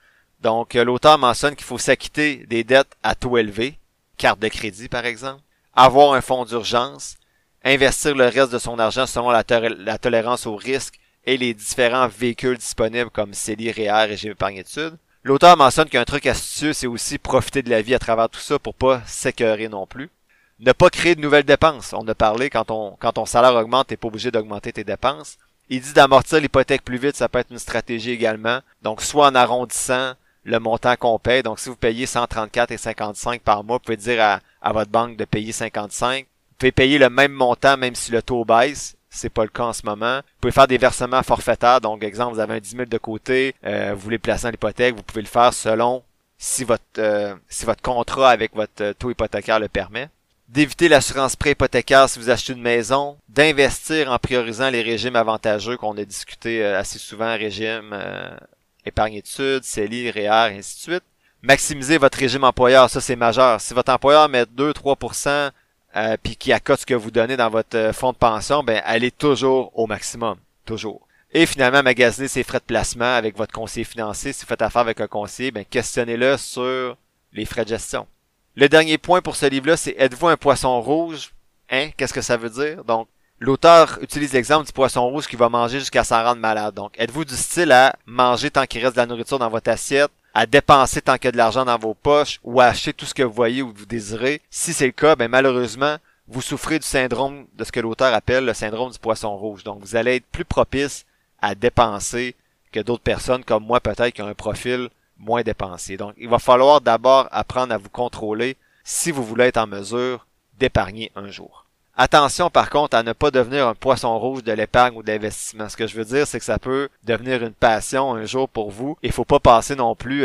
Donc, 0.41 0.75
euh, 0.75 0.85
l'auteur 0.85 1.19
mentionne 1.19 1.55
qu'il 1.55 1.67
faut 1.67 1.79
s'acquitter 1.79 2.47
des 2.49 2.65
dettes 2.65 2.97
à 3.03 3.15
taux 3.15 3.37
élevé, 3.39 3.79
carte 4.17 4.41
de 4.41 4.49
crédit 4.49 4.89
par 4.89 5.05
exemple, 5.05 5.43
avoir 5.75 6.15
un 6.15 6.21
fonds 6.21 6.45
d'urgence, 6.45 7.17
investir 7.65 8.15
le 8.15 8.27
reste 8.27 8.53
de 8.53 8.59
son 8.59 8.79
argent 8.79 9.07
selon 9.07 9.31
la, 9.31 9.99
tolérance 9.99 10.47
au 10.47 10.57
risque 10.57 10.99
et 11.25 11.37
les 11.37 11.55
différents 11.55 12.09
véhicules 12.09 12.59
disponibles 12.59 13.11
comme 13.11 13.35
CELI, 13.35 13.71
REER, 13.71 14.07
Régime 14.09 14.33
épargne-études. 14.33 14.97
L'auteur 15.23 15.57
mentionne 15.57 15.89
qu'un 15.89 16.05
truc 16.05 16.27
astucieux, 16.27 16.73
c'est 16.73 16.89
aussi 16.89 17.19
profiter 17.19 17.63
de 17.63 17.71
la 17.71 17.83
vie 17.83 17.95
à 17.95 18.01
travers 18.01 18.29
tout 18.29 18.41
ça 18.41 18.59
pour 18.59 18.75
pas 18.75 19.03
s'écœurer 19.07 19.69
non 19.69 19.87
plus. 19.87 20.11
Ne 20.59 20.73
pas 20.73 20.91
créer 20.91 21.15
de 21.15 21.21
nouvelles 21.21 21.45
dépenses. 21.45 21.93
On 21.93 22.07
a 22.09 22.15
parlé, 22.15 22.51
quand, 22.51 22.97
quand 22.99 23.13
ton 23.13 23.27
salaire 23.27 23.55
augmente, 23.55 23.89
t'es 23.89 23.97
pas 23.97 24.09
obligé 24.09 24.33
d'augmenter 24.33 24.73
tes 24.73 24.85
dépenses. 24.85 25.39
Il 25.69 25.81
dit 25.81 25.93
d'amortir 25.93 26.41
l'hypothèque 26.41 26.85
plus 26.85 26.99
vite, 26.99 27.17
ça 27.17 27.29
peut 27.29 27.39
être 27.39 27.51
une 27.51 27.59
stratégie 27.59 28.11
également. 28.11 28.61
Donc, 28.83 29.01
soit 29.03 29.29
en 29.29 29.35
arrondissant 29.35 30.15
le 30.45 30.59
montant 30.59 30.97
qu'on 30.97 31.19
paye. 31.19 31.43
Donc, 31.43 31.61
si 31.61 31.69
vous 31.69 31.77
payez 31.77 32.07
134 32.07 32.71
et 32.73 32.77
55 32.77 33.41
par 33.43 33.65
mois, 33.65 33.77
vous 33.77 33.85
pouvez 33.85 33.97
dire 33.97 34.41
à, 34.61 34.73
votre 34.73 34.91
banque 34.91 35.17
de 35.17 35.25
payer 35.25 35.53
55. 35.53 36.25
Vous 36.25 36.57
pouvez 36.59 36.73
payer 36.73 36.99
le 36.99 37.11
même 37.11 37.33
montant 37.33 37.77
même 37.77 37.95
si 37.95 38.11
le 38.13 38.23
taux 38.23 38.45
baisse. 38.45 38.97
C'est 39.11 39.29
pas 39.29 39.43
le 39.43 39.51
cas 39.51 39.65
en 39.65 39.73
ce 39.73 39.85
moment. 39.85 40.17
Vous 40.17 40.41
pouvez 40.41 40.53
faire 40.53 40.67
des 40.67 40.79
versements 40.79 41.23
forfaitaires. 41.23 41.81
Donc, 41.81 42.03
exemple, 42.03 42.35
vous 42.35 42.41
avez 42.41 42.55
un 42.55 42.61
10 42.61 42.71
000 42.71 42.85
de 42.87 42.99
côté, 42.99 43.55
euh, 43.65 43.93
vous 43.95 44.01
voulez 44.01 44.19
placer 44.19 44.47
en 44.47 44.51
l'hypothèque, 44.51 44.95
vous 44.97 45.03
pouvez 45.03 45.23
le 45.23 45.29
faire 45.29 45.53
selon 45.53 46.03
si 46.39 46.65
votre 46.65 46.83
euh, 46.99 47.35
si 47.49 47.65
votre 47.65 47.83
contrat 47.83 48.31
avec 48.31 48.55
votre 48.55 48.93
taux 48.93 49.11
hypothécaire 49.11 49.61
le 49.61 49.69
permet 49.69 50.09
d'éviter 50.53 50.89
l'assurance 50.89 51.35
pré-hypothécaire 51.35 52.09
si 52.11 52.19
vous 52.19 52.29
achetez 52.29 52.53
une 52.53 52.61
maison, 52.61 53.17
d'investir 53.31 54.13
en 54.13 54.19
priorisant 54.19 54.69
les 54.69 54.83
régimes 54.83 55.17
avantageux 55.17 55.79
qu'on 55.79 55.97
a 55.97 56.05
discuté 56.05 56.63
euh, 56.63 56.79
assez 56.79 56.99
souvent, 56.99 57.33
régime 57.37 57.91
euh, 57.95 58.37
épargne-études, 58.85 59.65
CELI, 59.65 60.11
REER, 60.11 60.53
et 60.53 60.59
ainsi 60.59 60.77
de 60.77 60.93
suite. 60.93 61.05
Maximiser 61.41 61.97
votre 61.97 62.19
régime 62.19 62.45
employeur, 62.45 62.91
ça 62.91 63.01
c'est 63.01 63.17
majeur. 63.17 63.61
Si 63.61 63.73
votre 63.73 63.93
employeur 63.93 64.29
met 64.29 64.45
2-3% 64.45 65.51
euh, 65.97 66.17
puis 66.23 66.37
qui 66.37 66.53
accote 66.53 66.81
ce 66.81 66.87
que 66.87 66.95
vous 66.95 67.11
donnez 67.11 67.37
dans 67.37 67.51
votre 67.51 67.77
euh, 67.77 67.93
fonds 67.93 68.13
de 68.13 68.19
pension, 68.19 68.63
ben 68.63 68.83
est 68.87 69.19
toujours 69.19 69.77
au 69.79 69.87
maximum, 69.87 70.37
toujours. 70.67 71.09
Et 71.33 71.47
finalement, 71.47 71.83
magasiner 71.83 72.29
ses 72.29 72.43
frais 72.43 72.59
de 72.59 72.65
placement 72.65 73.17
avec 73.17 73.39
votre 73.39 73.53
conseiller 73.53 73.85
financier. 73.85 74.35
Si 74.35 74.43
vous 74.43 74.49
faites 74.49 74.61
affaire 74.61 74.83
avec 74.83 75.01
un 75.01 75.07
conseiller, 75.07 75.51
ben 75.51 75.65
questionnez-le 75.65 76.37
sur 76.37 76.97
les 77.33 77.47
frais 77.47 77.65
de 77.65 77.71
gestion. 77.71 78.07
Le 78.55 78.69
dernier 78.69 78.99
point 78.99 79.23
pour 79.23 79.37
ce 79.37 79.47
livre-là, 79.47 79.79
c'est 79.79 79.95
êtes-vous 79.97 80.29
un 80.29 80.37
poisson 80.37 80.79
rouge? 80.83 81.33
Hein? 81.71 81.89
Qu'est-ce 81.97 82.13
que 82.13 82.21
ça 82.21 82.37
veut 82.37 82.51
dire? 82.51 82.85
Donc, 82.85 83.09
l'auteur 83.39 83.99
utilise 84.03 84.35
l'exemple 84.35 84.67
du 84.67 84.73
poisson 84.73 85.09
rouge 85.09 85.27
qui 85.27 85.37
va 85.37 85.49
manger 85.49 85.79
jusqu'à 85.79 86.05
s'en 86.05 86.23
rendre 86.23 86.41
malade. 86.41 86.75
Donc, 86.75 86.93
êtes-vous 86.99 87.25
du 87.25 87.35
style 87.35 87.73
à 87.73 87.97
manger 88.05 88.51
tant 88.51 88.67
qu'il 88.67 88.83
reste 88.83 88.97
de 88.97 89.01
la 89.01 89.07
nourriture 89.07 89.39
dans 89.39 89.49
votre 89.49 89.71
assiette, 89.71 90.11
à 90.35 90.45
dépenser 90.45 91.01
tant 91.01 91.17
qu'il 91.17 91.25
y 91.25 91.29
a 91.29 91.33
de 91.33 91.39
l'argent 91.39 91.65
dans 91.65 91.79
vos 91.79 91.95
poches 91.95 92.41
ou 92.45 92.61
à 92.61 92.67
acheter 92.67 92.93
tout 92.93 93.07
ce 93.07 93.15
que 93.15 93.23
vous 93.23 93.33
voyez 93.33 93.63
ou 93.63 93.73
vous 93.75 93.87
désirez? 93.87 94.43
Si 94.51 94.75
c'est 94.75 94.85
le 94.85 94.93
cas, 94.93 95.17
ben 95.17 95.29
malheureusement, 95.29 95.97
vous 96.29 96.43
souffrez 96.43 96.79
du 96.79 96.87
syndrome 96.87 97.47
de 97.55 97.65
ce 97.65 97.73
que 97.73 97.81
l'auteur 97.81 98.13
appelle 98.13 98.45
le 98.45 98.53
syndrome 98.53 98.93
du 98.93 98.99
poisson 98.99 99.35
rouge. 99.35 99.65
Donc, 99.65 99.81
vous 99.81 99.97
allez 99.97 100.17
être 100.17 100.27
plus 100.27 100.45
propice 100.45 101.07
à 101.41 101.55
dépenser 101.55 102.37
que 102.71 102.81
d'autres 102.81 103.03
personnes 103.03 103.45
comme 103.45 103.65
moi 103.65 103.81
peut-être 103.81 104.11
qui 104.11 104.21
ont 104.21 104.29
un 104.29 104.35
profil 104.35 104.91
moins 105.23 105.43
dépensé. 105.43 105.97
Donc, 105.97 106.15
il 106.19 106.29
va 106.29 106.39
falloir 106.39 106.81
d'abord 106.81 107.29
apprendre 107.31 107.73
à 107.73 107.79
vous 107.79 107.89
contrôler 107.89 108.57
si 108.85 109.11
vous 109.11 109.25
voulez 109.25 109.45
être 109.45 109.57
en 109.57 109.67
mesure 109.67 110.27
d'épargner 110.59 111.11
un 111.17 111.31
jour. 111.31 111.67
Attention 111.95 112.49
par 112.49 112.71
contre 112.71 112.97
à 112.97 113.03
ne 113.03 113.13
pas 113.13 113.31
devenir 113.31 113.69
un 113.69 113.75
poisson 113.75 114.19
rouge 114.19 114.43
de 114.43 114.53
l'épargne 114.53 114.97
ou 114.97 115.03
de 115.03 115.13
l'investissement. 115.13 115.69
Ce 115.69 115.77
que 115.77 115.87
je 115.87 115.97
veux 115.97 116.05
dire, 116.05 116.27
c'est 116.27 116.39
que 116.39 116.45
ça 116.45 116.59
peut 116.59 116.89
devenir 117.05 117.43
une 117.43 117.53
passion 117.53 118.15
un 118.15 118.25
jour 118.25 118.49
pour 118.49 118.71
vous. 118.71 118.97
Il 119.03 119.13
faut 119.13 119.27
pas 119.27 119.41
passer 119.41 119.77
non 119.77 119.95
plus 119.95 120.25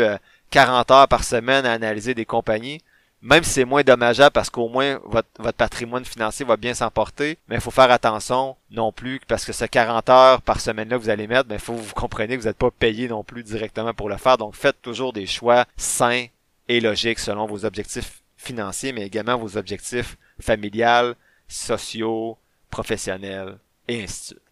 40 0.50 0.90
euh, 0.90 0.94
heures 0.94 1.08
par 1.08 1.24
semaine 1.24 1.66
à 1.66 1.72
analyser 1.72 2.14
des 2.14 2.24
compagnies 2.24 2.80
même 3.20 3.42
si 3.42 3.50
c'est 3.50 3.64
moins 3.64 3.82
dommageable 3.82 4.32
parce 4.32 4.50
qu'au 4.50 4.68
moins 4.68 5.00
votre, 5.04 5.28
patrimoine 5.52 6.04
financier 6.04 6.44
va 6.44 6.56
bien 6.56 6.74
s'emporter, 6.74 7.38
mais 7.48 7.56
il 7.56 7.60
faut 7.60 7.70
faire 7.70 7.90
attention 7.90 8.56
non 8.70 8.92
plus 8.92 9.20
parce 9.26 9.44
que 9.44 9.52
ce 9.52 9.64
40 9.64 10.08
heures 10.08 10.42
par 10.42 10.60
semaine-là 10.60 10.96
que 10.96 11.02
vous 11.02 11.10
allez 11.10 11.26
mettre, 11.26 11.46
il 11.46 11.50
ben, 11.50 11.58
faut 11.58 11.74
vous 11.74 11.94
compreniez 11.94 12.36
que 12.36 12.42
vous 12.42 12.48
n'êtes 12.48 12.56
pas 12.56 12.70
payé 12.70 13.08
non 13.08 13.24
plus 13.24 13.42
directement 13.42 13.94
pour 13.94 14.08
le 14.08 14.16
faire. 14.16 14.38
Donc 14.38 14.54
faites 14.54 14.80
toujours 14.82 15.12
des 15.12 15.26
choix 15.26 15.64
sains 15.76 16.26
et 16.68 16.80
logiques 16.80 17.18
selon 17.18 17.46
vos 17.46 17.64
objectifs 17.64 18.22
financiers, 18.36 18.92
mais 18.92 19.02
également 19.02 19.36
vos 19.36 19.56
objectifs 19.56 20.16
familiales, 20.40 21.16
sociaux, 21.48 22.38
professionnels, 22.70 23.58
et 23.88 24.02
ainsi 24.02 24.20
de 24.20 24.26
suite. 24.26 24.42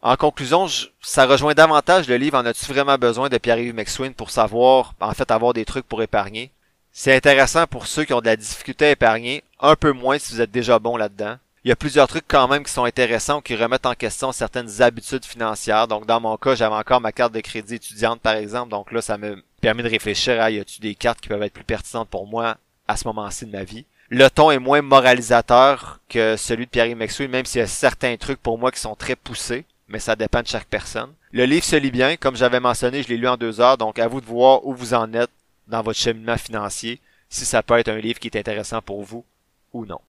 En 0.00 0.16
conclusion, 0.16 0.66
ça 1.00 1.26
rejoint 1.26 1.54
davantage 1.54 2.06
le 2.08 2.16
livre 2.16 2.38
En 2.38 2.46
as-tu 2.46 2.66
vraiment 2.66 2.96
besoin 2.96 3.28
de 3.28 3.36
Pierre-Yves 3.36 3.74
McSween 3.74 4.14
pour 4.14 4.30
savoir, 4.30 4.94
en 5.00 5.12
fait, 5.12 5.30
avoir 5.32 5.54
des 5.54 5.64
trucs 5.64 5.86
pour 5.86 6.02
épargner. 6.02 6.52
C'est 7.00 7.14
intéressant 7.14 7.68
pour 7.68 7.86
ceux 7.86 8.04
qui 8.04 8.12
ont 8.12 8.20
de 8.20 8.26
la 8.26 8.34
difficulté 8.34 8.86
à 8.86 8.90
épargner, 8.90 9.44
un 9.60 9.76
peu 9.76 9.92
moins 9.92 10.18
si 10.18 10.34
vous 10.34 10.40
êtes 10.40 10.50
déjà 10.50 10.80
bon 10.80 10.96
là-dedans. 10.96 11.36
Il 11.62 11.68
y 11.68 11.70
a 11.70 11.76
plusieurs 11.76 12.08
trucs 12.08 12.24
quand 12.26 12.48
même 12.48 12.64
qui 12.64 12.72
sont 12.72 12.82
intéressants 12.82 13.38
ou 13.38 13.40
qui 13.40 13.54
remettent 13.54 13.86
en 13.86 13.94
question 13.94 14.32
certaines 14.32 14.82
habitudes 14.82 15.24
financières. 15.24 15.86
Donc 15.86 16.06
dans 16.06 16.18
mon 16.18 16.36
cas, 16.36 16.56
j'avais 16.56 16.74
encore 16.74 17.00
ma 17.00 17.12
carte 17.12 17.32
de 17.32 17.38
crédit 17.38 17.76
étudiante 17.76 18.20
par 18.20 18.34
exemple. 18.34 18.70
Donc 18.70 18.90
là, 18.90 19.00
ça 19.00 19.16
me 19.16 19.40
permet 19.60 19.84
de 19.84 19.88
réfléchir 19.88 20.40
à 20.40 20.50
y 20.50 20.58
a-t-il 20.58 20.80
des 20.80 20.96
cartes 20.96 21.20
qui 21.20 21.28
peuvent 21.28 21.40
être 21.44 21.52
plus 21.52 21.62
pertinentes 21.62 22.08
pour 22.08 22.26
moi 22.26 22.56
à 22.88 22.96
ce 22.96 23.06
moment-ci 23.06 23.46
de 23.46 23.52
ma 23.52 23.62
vie? 23.62 23.84
Le 24.08 24.28
ton 24.28 24.50
est 24.50 24.58
moins 24.58 24.82
moralisateur 24.82 26.00
que 26.08 26.36
celui 26.36 26.66
de 26.66 26.70
Pierre 26.70 26.96
Maxwell, 26.96 27.30
même 27.30 27.44
s'il 27.44 27.60
y 27.60 27.62
a 27.62 27.68
certains 27.68 28.16
trucs 28.16 28.42
pour 28.42 28.58
moi 28.58 28.72
qui 28.72 28.80
sont 28.80 28.96
très 28.96 29.14
poussés, 29.14 29.66
mais 29.86 30.00
ça 30.00 30.16
dépend 30.16 30.42
de 30.42 30.48
chaque 30.48 30.66
personne. 30.66 31.12
Le 31.30 31.44
livre 31.44 31.64
se 31.64 31.76
lit 31.76 31.92
bien, 31.92 32.16
comme 32.16 32.34
j'avais 32.34 32.58
mentionné, 32.58 33.04
je 33.04 33.08
l'ai 33.08 33.18
lu 33.18 33.28
en 33.28 33.36
deux 33.36 33.60
heures, 33.60 33.78
donc 33.78 34.00
à 34.00 34.08
vous 34.08 34.20
de 34.20 34.26
voir 34.26 34.66
où 34.66 34.74
vous 34.74 34.94
en 34.94 35.12
êtes 35.12 35.30
dans 35.68 35.82
votre 35.82 35.98
cheminement 35.98 36.36
financier, 36.36 37.00
si 37.28 37.44
ça 37.44 37.62
peut 37.62 37.78
être 37.78 37.88
un 37.88 37.98
livre 37.98 38.18
qui 38.18 38.28
est 38.28 38.36
intéressant 38.36 38.82
pour 38.82 39.02
vous 39.02 39.24
ou 39.72 39.84
non. 39.86 40.00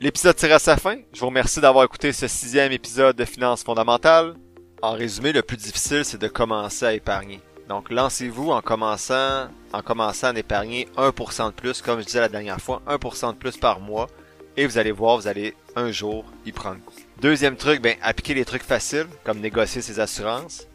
L'épisode 0.00 0.36
tire 0.36 0.54
à 0.54 0.58
sa 0.58 0.78
fin. 0.78 0.96
Je 1.12 1.20
vous 1.20 1.26
remercie 1.26 1.60
d'avoir 1.60 1.84
écouté 1.84 2.12
ce 2.12 2.26
sixième 2.26 2.72
épisode 2.72 3.16
de 3.16 3.24
Finances 3.26 3.62
fondamentales. 3.62 4.34
En 4.80 4.92
résumé, 4.92 5.32
le 5.32 5.42
plus 5.42 5.58
difficile, 5.58 6.06
c'est 6.06 6.20
de 6.20 6.28
commencer 6.28 6.86
à 6.86 6.94
épargner. 6.94 7.40
Donc, 7.68 7.90
lancez-vous 7.90 8.50
en 8.50 8.62
commençant, 8.62 9.48
en 9.74 9.82
commençant 9.82 10.34
à 10.34 10.38
épargner 10.38 10.88
1% 10.96 11.48
de 11.48 11.52
plus, 11.52 11.82
comme 11.82 12.00
je 12.00 12.06
disais 12.06 12.20
la 12.20 12.30
dernière 12.30 12.60
fois, 12.60 12.80
1% 12.88 13.34
de 13.34 13.36
plus 13.36 13.58
par 13.58 13.78
mois. 13.78 14.08
Et 14.56 14.66
vous 14.66 14.78
allez 14.78 14.90
voir, 14.90 15.18
vous 15.18 15.28
allez 15.28 15.54
un 15.76 15.92
jour 15.92 16.24
y 16.46 16.52
prendre. 16.52 16.80
Deuxième 17.20 17.56
truc, 17.56 17.82
ben, 17.82 17.96
appliquez 18.00 18.32
les 18.32 18.46
trucs 18.46 18.62
faciles, 18.62 19.06
comme 19.22 19.40
négocier 19.40 19.82
ses 19.82 20.00
assurances. 20.00 20.66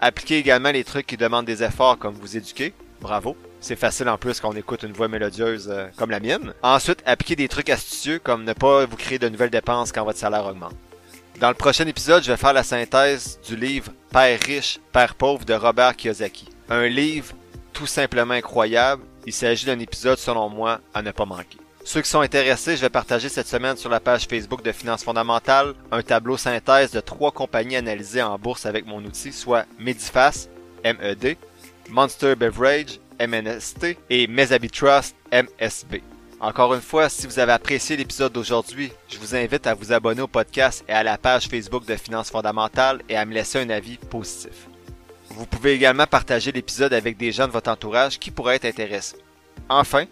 Appliquez 0.00 0.38
également 0.38 0.70
les 0.70 0.84
trucs 0.84 1.06
qui 1.06 1.16
demandent 1.16 1.46
des 1.46 1.62
efforts 1.62 1.98
comme 1.98 2.14
vous 2.14 2.36
éduquer. 2.36 2.72
Bravo. 3.00 3.36
C'est 3.60 3.76
facile 3.76 4.08
en 4.08 4.18
plus 4.18 4.40
quand 4.40 4.50
on 4.50 4.56
écoute 4.56 4.84
une 4.84 4.92
voix 4.92 5.08
mélodieuse 5.08 5.68
euh, 5.68 5.88
comme 5.96 6.10
la 6.10 6.20
mienne. 6.20 6.54
Ensuite, 6.62 7.02
appliquez 7.04 7.34
des 7.34 7.48
trucs 7.48 7.70
astucieux 7.70 8.20
comme 8.20 8.44
ne 8.44 8.52
pas 8.52 8.86
vous 8.86 8.96
créer 8.96 9.18
de 9.18 9.28
nouvelles 9.28 9.50
dépenses 9.50 9.90
quand 9.90 10.04
votre 10.04 10.18
salaire 10.18 10.46
augmente. 10.46 10.74
Dans 11.40 11.48
le 11.48 11.54
prochain 11.54 11.86
épisode, 11.86 12.22
je 12.22 12.30
vais 12.30 12.36
faire 12.36 12.52
la 12.52 12.62
synthèse 12.62 13.38
du 13.46 13.56
livre 13.56 13.92
Père 14.12 14.38
riche, 14.40 14.80
Père 14.92 15.14
pauvre 15.14 15.44
de 15.44 15.54
Robert 15.54 15.96
Kiyosaki. 15.96 16.48
Un 16.68 16.86
livre 16.86 17.34
tout 17.72 17.86
simplement 17.86 18.34
incroyable. 18.34 19.02
Il 19.26 19.32
s'agit 19.32 19.66
d'un 19.66 19.78
épisode 19.78 20.18
selon 20.18 20.48
moi 20.48 20.80
à 20.94 21.02
ne 21.02 21.10
pas 21.10 21.24
manquer. 21.24 21.58
Ceux 21.88 22.02
qui 22.02 22.10
sont 22.10 22.20
intéressés, 22.20 22.76
je 22.76 22.82
vais 22.82 22.90
partager 22.90 23.30
cette 23.30 23.48
semaine 23.48 23.78
sur 23.78 23.88
la 23.88 23.98
page 23.98 24.26
Facebook 24.26 24.62
de 24.62 24.72
Finances 24.72 25.02
fondamentales 25.02 25.72
un 25.90 26.02
tableau 26.02 26.36
synthèse 26.36 26.90
de 26.90 27.00
trois 27.00 27.32
compagnies 27.32 27.76
analysées 27.76 28.20
en 28.20 28.38
bourse 28.38 28.66
avec 28.66 28.84
mon 28.84 29.02
outil, 29.02 29.32
soit 29.32 29.64
Medifast, 29.78 30.50
MED, 30.84 31.38
Monster 31.88 32.34
Beverage, 32.34 33.00
MNST 33.18 33.96
et 34.10 34.26
Mesabi 34.26 34.68
Trust, 34.68 35.16
MSB. 35.32 36.02
Encore 36.40 36.74
une 36.74 36.82
fois, 36.82 37.08
si 37.08 37.26
vous 37.26 37.38
avez 37.38 37.52
apprécié 37.52 37.96
l'épisode 37.96 38.34
d'aujourd'hui, 38.34 38.92
je 39.08 39.16
vous 39.16 39.34
invite 39.34 39.66
à 39.66 39.72
vous 39.72 39.90
abonner 39.90 40.20
au 40.20 40.28
podcast 40.28 40.84
et 40.90 40.92
à 40.92 41.02
la 41.02 41.16
page 41.16 41.48
Facebook 41.48 41.86
de 41.86 41.96
Finances 41.96 42.30
fondamentales 42.30 43.00
et 43.08 43.16
à 43.16 43.24
me 43.24 43.32
laisser 43.32 43.60
un 43.60 43.70
avis 43.70 43.96
positif. 43.96 44.68
Vous 45.30 45.46
pouvez 45.46 45.72
également 45.72 46.06
partager 46.06 46.52
l'épisode 46.52 46.92
avec 46.92 47.16
des 47.16 47.32
gens 47.32 47.46
de 47.46 47.52
votre 47.52 47.70
entourage 47.70 48.18
qui 48.18 48.30
pourraient 48.30 48.56
être 48.56 48.66
intéressés. 48.66 49.16
Enfin, 49.70 50.04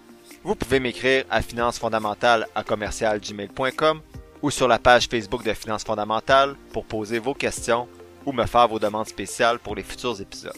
vous 0.47 0.55
pouvez 0.55 0.79
m'écrire 0.79 1.25
à 1.29 1.43
financefondamentale 1.43 2.47
à 2.55 2.63
commercialgmail.com 2.63 4.01
ou 4.43 4.53
sur 4.53 4.69
la 4.69 4.79
page 4.79 5.09
Facebook 5.09 5.43
de 5.43 5.53
Finances 5.53 5.83
fondamentales 5.83 6.55
pour 6.73 6.85
poser 6.85 7.19
vos 7.19 7.35
questions 7.35 7.89
ou 8.25 8.31
me 8.31 8.47
faire 8.47 8.69
vos 8.69 8.79
demandes 8.79 9.09
spéciales 9.09 9.59
pour 9.59 9.75
les 9.75 9.83
futurs 9.83 10.21
épisodes. 10.21 10.57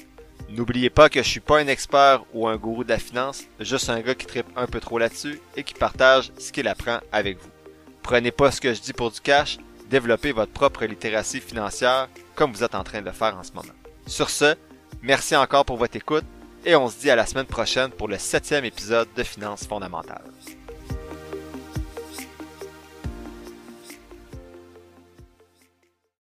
N'oubliez 0.51 0.91
pas 0.91 1.09
que 1.09 1.23
je 1.23 1.29
suis 1.29 1.41
pas 1.41 1.61
un 1.61 1.69
expert 1.69 2.23
ou 2.35 2.47
un 2.47 2.57
gourou 2.57 2.85
de 2.85 2.91
la 2.91 2.99
finance, 2.99 3.45
juste 3.61 3.89
un 3.89 4.01
gars 4.03 4.15
qui 4.15 4.27
tripe 4.27 4.49
un 4.57 4.67
peu 4.67 4.79
trop 4.79 4.99
là-dessus 4.99 5.41
et 5.57 5.63
qui 5.63 5.73
partage 5.73 6.33
ce 6.39 6.53
qu'il 6.53 6.69
apprend 6.69 6.99
avec 7.11 7.39
vous. 7.39 7.49
Prenez 8.03 8.31
pas 8.31 8.51
ce 8.51 8.61
que 8.61 8.75
je 8.75 8.83
dis 8.83 8.93
pour 8.93 9.11
du 9.11 9.23
cash, 9.23 9.57
développez 9.89 10.33
votre 10.33 10.53
propre 10.53 10.85
littératie 10.85 11.41
financière 11.41 12.09
comme 12.35 12.53
vous 12.53 12.63
êtes 12.63 12.75
en 12.75 12.85
train 12.85 13.01
de 13.01 13.07
le 13.07 13.13
faire 13.13 13.39
en 13.39 13.43
ce 13.43 13.53
moment. 13.53 13.73
Sur 14.07 14.29
ce, 14.29 14.55
merci 15.01 15.35
encore 15.35 15.65
pour 15.65 15.79
votre 15.79 15.97
écoute 15.97 16.27
et 16.65 16.77
on 16.77 16.89
se 16.89 16.99
dit 16.99 17.11
à 17.11 17.17
la 17.17 17.27
semaine 17.27 17.47
prochaine 17.47 17.91
pour 17.91 18.09
le 18.09 18.19
septième 18.19 18.65
épisode 18.65 19.09
de 19.17 19.23
Finances 19.23 19.67
fondamentales. 19.67 20.23